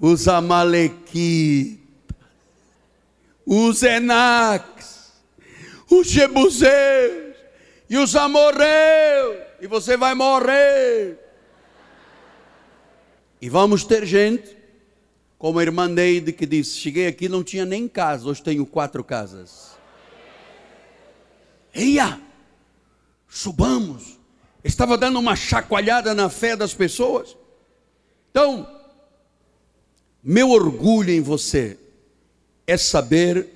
[0.00, 1.78] os Amalequitas,
[3.44, 5.12] os Enacs,
[5.90, 7.36] os Jebuseus
[7.88, 11.18] e os Amorreus, e você vai morrer.
[13.42, 14.56] E vamos ter gente,
[15.38, 19.04] como a irmã Neide que disse: Cheguei aqui não tinha nem casa, hoje tenho quatro
[19.04, 19.78] casas.
[21.74, 22.20] Eia,
[23.28, 24.18] subamos.
[24.62, 27.36] Estava dando uma chacoalhada na fé das pessoas.
[28.30, 28.79] Então,
[30.22, 31.78] meu orgulho em você
[32.66, 33.48] é saber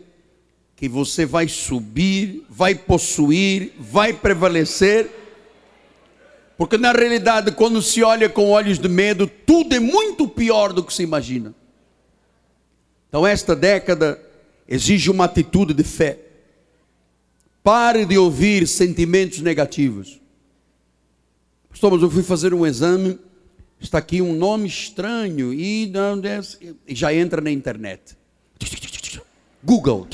[0.77, 5.11] que você vai subir, vai possuir, vai prevalecer
[6.57, 10.85] porque na realidade, quando se olha com olhos de medo, tudo é muito pior do
[10.85, 11.55] que se imagina.
[13.09, 14.21] Então, esta década
[14.69, 16.19] exige uma atitude de fé.
[17.63, 20.21] Pare de ouvir sentimentos negativos.
[21.69, 23.19] Pastor, mas eu fui fazer um exame,
[23.85, 25.93] está aqui um nome estranho e
[26.89, 28.17] já entra na internet.
[29.63, 30.07] Google.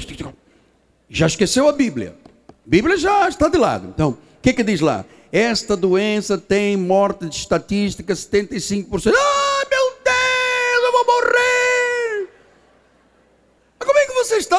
[1.08, 2.16] Já esqueceu a Bíblia.
[2.64, 3.88] Bíblia já está de lado.
[3.88, 5.04] Então, o que, que diz lá?
[5.32, 9.12] esta doença tem morte de estatística 75%.
[9.16, 11.60] Ah, meu Deus, eu vou morrer!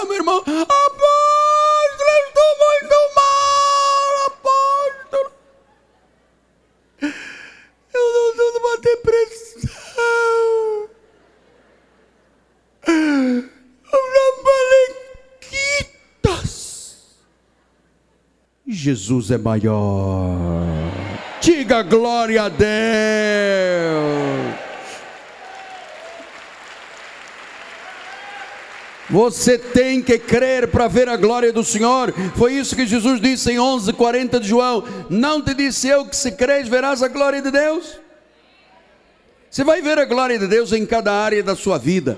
[0.05, 0.37] meu irmão.
[0.37, 0.61] Apóstolo,
[1.99, 5.31] eu estou muito mal, apóstolo.
[7.93, 9.69] Eu não estou numa depressão.
[15.41, 16.51] Palequitas.
[18.91, 20.67] Jesus é maior.
[21.39, 22.69] Diga glória a Deus.
[29.09, 32.13] Você tem que crer para ver a glória do Senhor.
[32.35, 34.83] Foi isso que Jesus disse em 11:40 de João.
[35.09, 37.97] Não te disse eu que se crês verás a glória de Deus?
[39.49, 42.17] Você vai ver a glória de Deus em cada área da sua vida.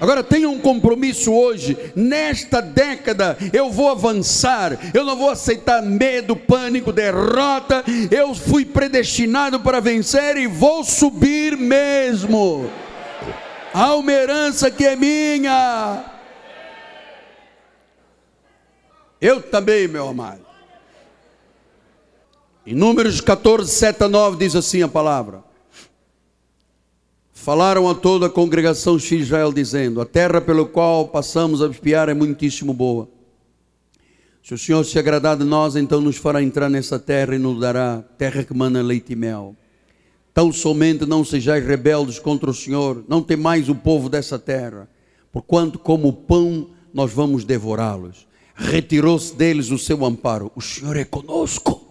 [0.00, 6.34] Agora tenha um compromisso hoje, nesta década eu vou avançar, eu não vou aceitar medo,
[6.34, 12.68] pânico, derrota, eu fui predestinado para vencer e vou subir mesmo.
[13.72, 16.04] Há uma herança que é minha.
[19.20, 20.44] Eu também, meu amado.
[22.66, 25.43] Em Números 14, 7 a 9 diz assim a palavra.
[27.44, 32.08] Falaram a toda a congregação de Israel, dizendo: A terra pelo qual passamos a espiar
[32.08, 33.06] é muitíssimo boa.
[34.42, 37.60] Se o Senhor se agradar de nós, então nos fará entrar nessa terra e nos
[37.60, 39.54] dará terra que mana leite e mel.
[40.32, 44.88] Tão somente não sejais rebeldes contra o Senhor, não temais o povo dessa terra,
[45.30, 48.26] porquanto como pão nós vamos devorá-los.
[48.54, 50.50] Retirou-se deles o seu amparo.
[50.56, 51.84] O Senhor é conosco.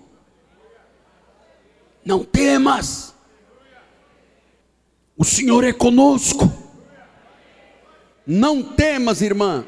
[2.04, 3.13] Não temas.
[5.24, 6.52] O Senhor é conosco.
[8.28, 9.66] Não temas, irmã.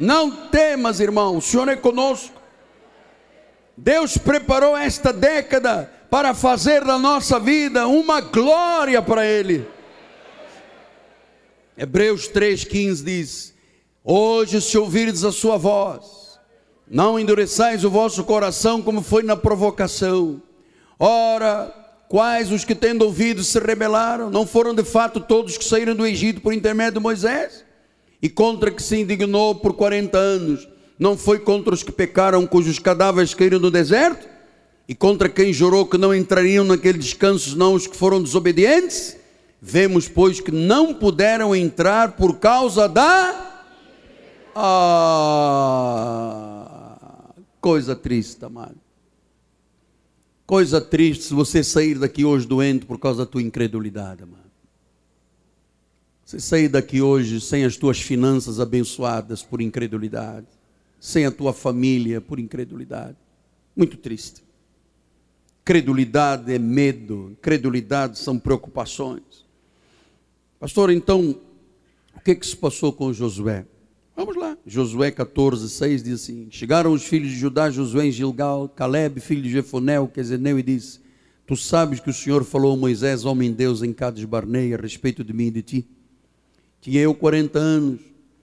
[0.00, 1.36] Não temas, irmão.
[1.36, 2.40] O Senhor é conosco.
[3.76, 9.68] Deus preparou esta década para fazer da nossa vida uma glória para Ele.
[11.76, 13.54] Hebreus 3,15 diz:
[14.02, 16.40] Hoje, se ouvirdes a sua voz,
[16.90, 20.40] não endureçais o vosso coração como foi na provocação.
[20.98, 21.74] Ora,
[22.08, 24.30] Quais os que tendo ouvido se rebelaram?
[24.30, 27.62] Não foram de fato todos que saíram do Egito por intermédio de Moisés?
[28.22, 30.66] E contra que se indignou por 40 anos?
[30.98, 34.26] Não foi contra os que pecaram, cujos cadáveres caíram no deserto?
[34.88, 39.18] E contra quem jurou que não entrariam naquele descanso, não os que foram desobedientes?
[39.60, 43.64] Vemos, pois, que não puderam entrar por causa da.
[44.56, 45.28] Ah,
[47.60, 48.87] coisa triste, amado.
[50.48, 54.50] Coisa triste se você sair daqui hoje doente por causa da tua incredulidade, mano.
[56.24, 60.46] Você sair daqui hoje sem as tuas finanças abençoadas por incredulidade,
[60.98, 63.18] sem a tua família por incredulidade.
[63.76, 64.42] Muito triste.
[65.62, 69.44] Credulidade é medo, credulidade são preocupações.
[70.58, 71.38] Pastor, então,
[72.16, 73.66] o que, que se passou com Josué?
[74.18, 74.58] Vamos lá.
[74.66, 79.40] Josué 14, 6 diz assim: Chegaram os filhos de Judá, Josué em Gilgal, Caleb, filho
[79.40, 80.98] de Jefonel, Quezeneu, e disse:
[81.46, 85.22] Tu sabes que o Senhor falou a Moisés, homem Deus, em Cades Barnei, a respeito
[85.22, 85.88] de mim e de ti.
[86.80, 88.00] Tinha eu 40 anos,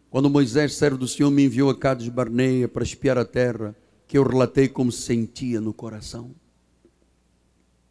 [0.09, 3.75] quando Moisés, servo do Senhor, me enviou a Cades Barneia para espiar a terra,
[4.07, 6.33] que eu relatei como sentia no coração.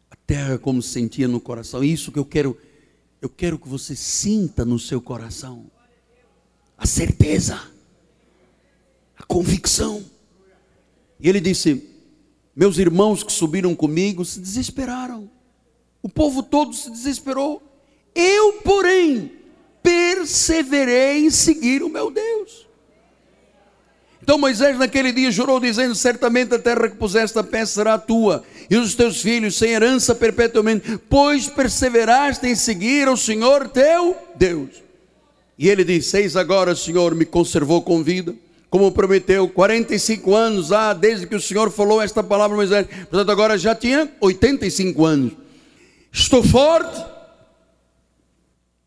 [0.09, 1.83] A terra como sentia no coração.
[1.83, 2.57] Isso que eu quero,
[3.21, 5.69] eu quero que você sinta no seu coração.
[6.77, 7.74] A certeza
[9.27, 10.03] convicção.
[11.19, 11.83] E ele disse:
[12.55, 15.29] Meus irmãos que subiram comigo se desesperaram.
[16.01, 17.61] O povo todo se desesperou.
[18.13, 19.31] Eu, porém,
[19.81, 22.65] perseverei em seguir o meu Deus.
[24.21, 28.43] Então Moisés naquele dia jurou, dizendo: Certamente a terra que puseste a pé será tua,
[28.69, 34.83] e os teus filhos sem herança perpetuamente, pois perseveraste em seguir o Senhor teu Deus.
[35.59, 38.35] E ele disse: Eis agora, Senhor me conservou com vida
[38.69, 42.87] como prometeu, 45 anos há desde que o Senhor falou esta palavra Moisés.
[43.09, 45.33] Portanto, agora já tinha 85 anos.
[46.11, 47.03] Estou forte,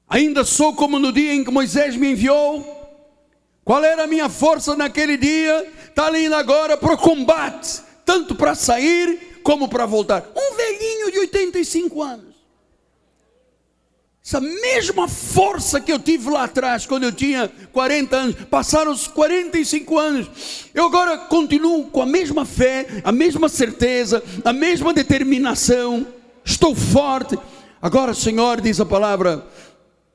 [0.09, 2.77] ainda sou como no dia em que Moisés me enviou.
[3.65, 5.71] Qual era a minha força naquele dia?
[5.89, 10.27] Está indo agora para o combate, tanto para sair como para voltar.
[10.35, 12.28] Um velhinho de 85 anos.
[14.29, 19.07] Essa mesma força que eu tive lá atrás, quando eu tinha 40 anos, passaram os
[19.07, 20.29] 45 anos.
[20.75, 26.07] Eu agora continuo com a mesma fé, a mesma certeza, a mesma determinação.
[26.45, 27.39] Estou forte.
[27.81, 29.47] Agora, Senhor, diz a palavra: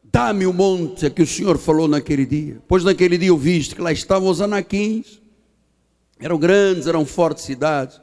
[0.04, 2.62] dá-me o monte que o Senhor falou naquele dia.
[2.68, 5.20] Pois naquele dia eu viste que lá estavam os anaquins.
[6.20, 8.00] Eram grandes, eram fortes cidades.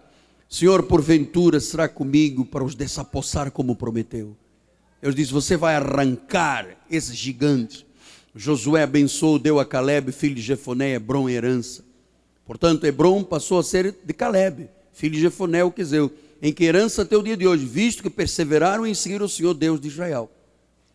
[0.48, 4.36] Senhor, porventura será comigo para os desapossar como prometeu.
[5.00, 7.84] Deus disse: Você vai arrancar esses gigantes.
[8.34, 11.84] Josué abençoou, deu a Caleb, filho de Jefoné, Hebron herança.
[12.46, 17.02] Portanto, Hebron passou a ser de Caleb, filho de Jefoné, o Quizeu, em que herança
[17.02, 20.30] até o dia de hoje, visto que perseveraram em seguir o Senhor Deus de Israel.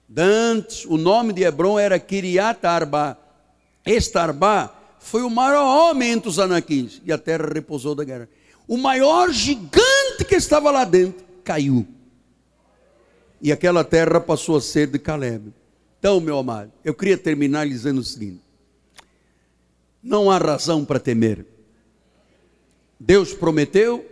[0.07, 3.17] Dantes, o nome de Hebron era Kiriat Arba.
[3.85, 8.29] Este Arba foi o maior homem entre os anaquins, e a terra repousou da guerra.
[8.67, 11.85] O maior gigante que estava lá dentro caiu.
[13.41, 15.53] E aquela terra passou a ser de Caleb.
[15.99, 18.41] Então, meu amado, eu queria terminar dizendo o seguinte:
[20.01, 21.45] não há razão para temer.
[22.99, 24.05] Deus prometeu,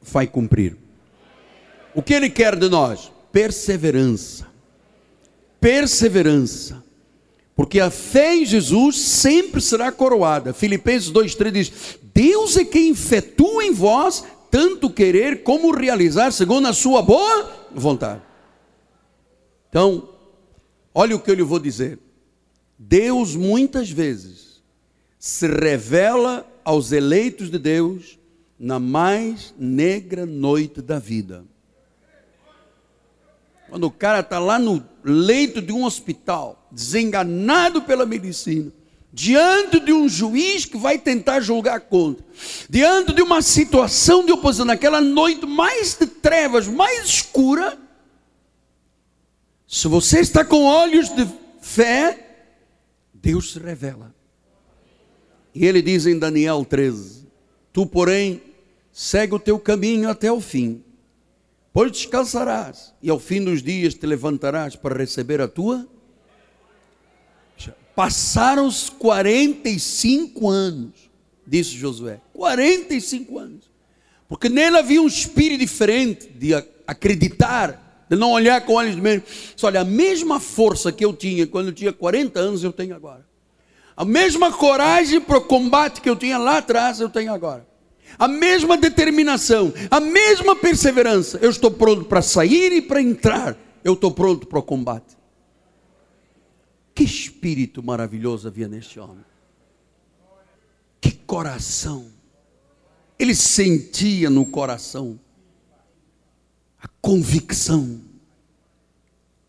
[0.00, 0.76] vai cumprir.
[1.94, 3.12] O que Ele quer de nós?
[3.30, 4.46] Perseverança.
[5.60, 6.82] Perseverança.
[7.54, 10.52] Porque a fé em Jesus sempre será coroada.
[10.52, 11.72] Filipenses 2,3 diz:
[12.14, 18.22] Deus é quem efetua em vós tanto querer como realizar, segundo a sua boa vontade.
[19.68, 20.12] Então,
[20.94, 21.98] Olha o que eu lhe vou dizer.
[22.78, 24.62] Deus muitas vezes
[25.18, 28.18] se revela aos eleitos de Deus
[28.58, 31.44] na mais negra noite da vida.
[33.68, 38.70] Quando o cara está lá no leito de um hospital, desenganado pela medicina,
[39.12, 42.24] diante de um juiz que vai tentar julgar contra,
[42.68, 47.78] diante de uma situação de oposição, naquela noite mais de trevas, mais escura,
[49.68, 51.26] se você está com olhos de
[51.60, 52.46] fé,
[53.14, 54.14] Deus se revela.
[55.54, 57.26] E ele diz em Daniel 13:
[57.72, 58.42] Tu, porém,
[58.92, 60.82] segue o teu caminho até o fim,
[61.72, 65.86] pois descansarás, e ao fim dos dias te levantarás para receber a tua.
[67.94, 71.10] Passaram os 45 anos,
[71.46, 72.20] disse Josué.
[72.32, 73.70] 45 anos.
[74.28, 76.54] Porque nele havia um espírito diferente de
[76.86, 79.22] acreditar de não olhar com olhos de medo.
[79.62, 83.24] Olha, a mesma força que eu tinha quando eu tinha 40 anos, eu tenho agora.
[83.96, 87.66] A mesma coragem para o combate que eu tinha lá atrás, eu tenho agora.
[88.18, 91.38] A mesma determinação, a mesma perseverança.
[91.40, 93.56] Eu estou pronto para sair e para entrar.
[93.82, 95.16] Eu estou pronto para o combate.
[96.94, 99.24] Que espírito maravilhoso havia neste homem.
[101.00, 102.10] Que coração.
[103.18, 105.18] Ele sentia no coração
[106.80, 108.00] a convicção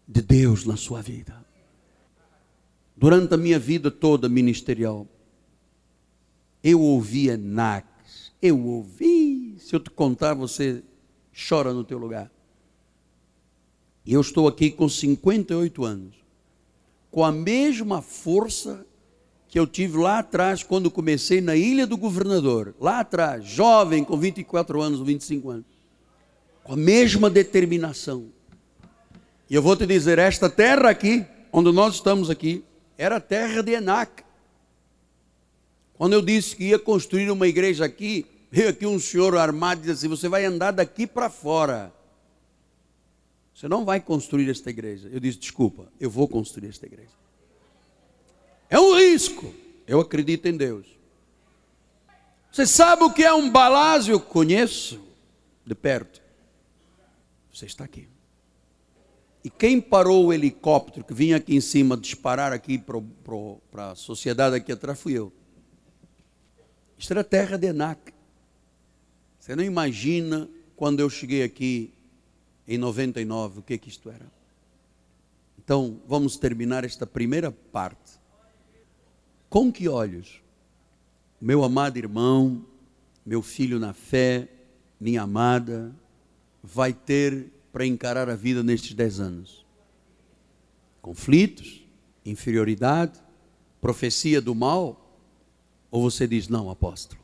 [0.07, 1.43] de Deus na sua vida.
[2.95, 5.07] Durante a minha vida toda ministerial,
[6.63, 10.83] eu ouvi Enax, eu ouvi, se eu te contar, você
[11.49, 12.31] chora no teu lugar.
[14.05, 16.15] E eu estou aqui com 58 anos,
[17.13, 18.85] com a mesma força
[19.47, 24.17] que eu tive lá atrás, quando comecei na Ilha do Governador, lá atrás, jovem, com
[24.17, 25.73] 24 anos, 25 anos
[26.63, 28.27] com a mesma determinação.
[29.49, 32.63] E eu vou te dizer: esta terra aqui, onde nós estamos aqui,
[32.97, 34.23] era a terra de Enac.
[35.95, 39.83] Quando eu disse que ia construir uma igreja aqui, veio aqui um senhor armado e
[39.83, 41.93] disse assim: Você vai andar daqui para fora.
[43.53, 45.09] Você não vai construir esta igreja.
[45.11, 47.11] Eu disse: Desculpa, eu vou construir esta igreja.
[48.69, 49.53] É um risco.
[49.85, 50.87] Eu acredito em Deus.
[52.51, 54.19] Você sabe o que é um balásio?
[54.19, 54.99] Conheço
[55.65, 56.21] de perto.
[57.51, 58.07] Você está aqui.
[59.43, 64.55] E quem parou o helicóptero que vinha aqui em cima disparar aqui para a sociedade
[64.55, 65.33] aqui atrás fui eu.
[66.97, 68.13] Isto era terra de Enac.
[69.39, 71.92] Você não imagina quando eu cheguei aqui
[72.67, 74.31] em 99 o que, que isto era.
[75.57, 78.19] Então, vamos terminar esta primeira parte.
[79.49, 80.41] Com que olhos?
[81.39, 82.65] Meu amado irmão,
[83.25, 84.49] meu filho na fé,
[84.99, 85.93] minha amada,
[86.61, 89.65] vai ter para encarar a vida nestes dez anos?
[91.01, 91.85] Conflitos,
[92.25, 93.19] inferioridade,
[93.81, 94.99] profecia do mal?
[95.91, 97.21] Ou você diz, não, apóstolo,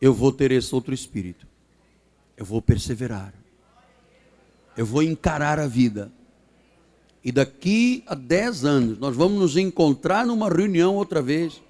[0.00, 1.46] eu vou ter esse outro espírito,
[2.36, 3.34] eu vou perseverar,
[4.76, 6.10] eu vou encarar a vida.
[7.24, 11.62] E daqui a dez anos, nós vamos nos encontrar numa reunião outra vez.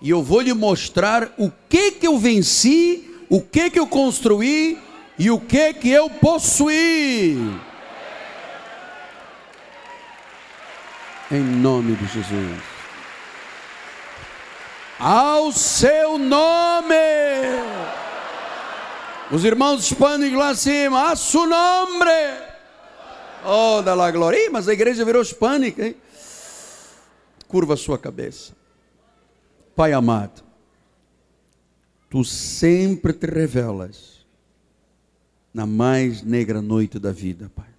[0.00, 4.78] E eu vou lhe mostrar o que que eu venci, o que que eu construí
[5.18, 7.36] e o que que eu possuí.
[11.30, 12.62] Em nome de Jesus.
[14.98, 16.94] Ao seu nome.
[19.32, 22.04] Os irmãos hispânicos lá acima, a su nome.
[23.46, 24.50] Oh, da la glória.
[24.50, 25.96] Mas a igreja virou hispânica, hein?
[27.48, 28.52] Curva a sua cabeça.
[29.74, 30.42] Pai amado,
[32.10, 34.26] tu sempre te revelas
[35.52, 37.72] na mais negra noite da vida, Pai.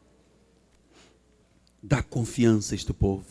[1.81, 3.25] Dá confiança a este povo.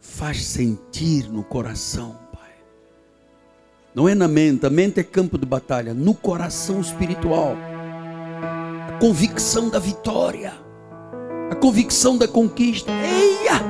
[0.00, 2.27] faz sentir no coração.
[3.98, 7.56] Não é na mente, a mente é campo de batalha, no coração espiritual.
[8.86, 10.52] A convicção da vitória,
[11.50, 12.92] a convicção da conquista.
[12.92, 13.60] Eia!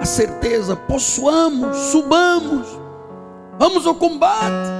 [0.00, 2.66] A certeza, possuamos, subamos,
[3.58, 4.70] vamos ao combate.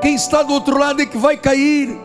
[0.00, 1.98] Quem está do outro lado é que vai cair.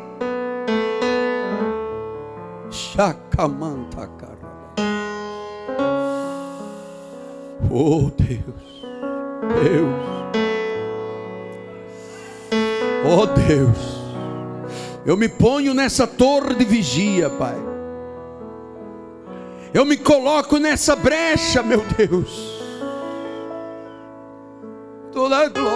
[2.71, 4.09] Chacamanta
[7.69, 8.72] Oh Deus,
[9.61, 9.95] Deus,
[13.05, 14.01] oh Deus,
[15.05, 17.73] eu me ponho nessa torre de vigia, Pai.
[19.73, 22.53] Eu me coloco nessa brecha, meu Deus.
[25.11, 25.73] Toda glória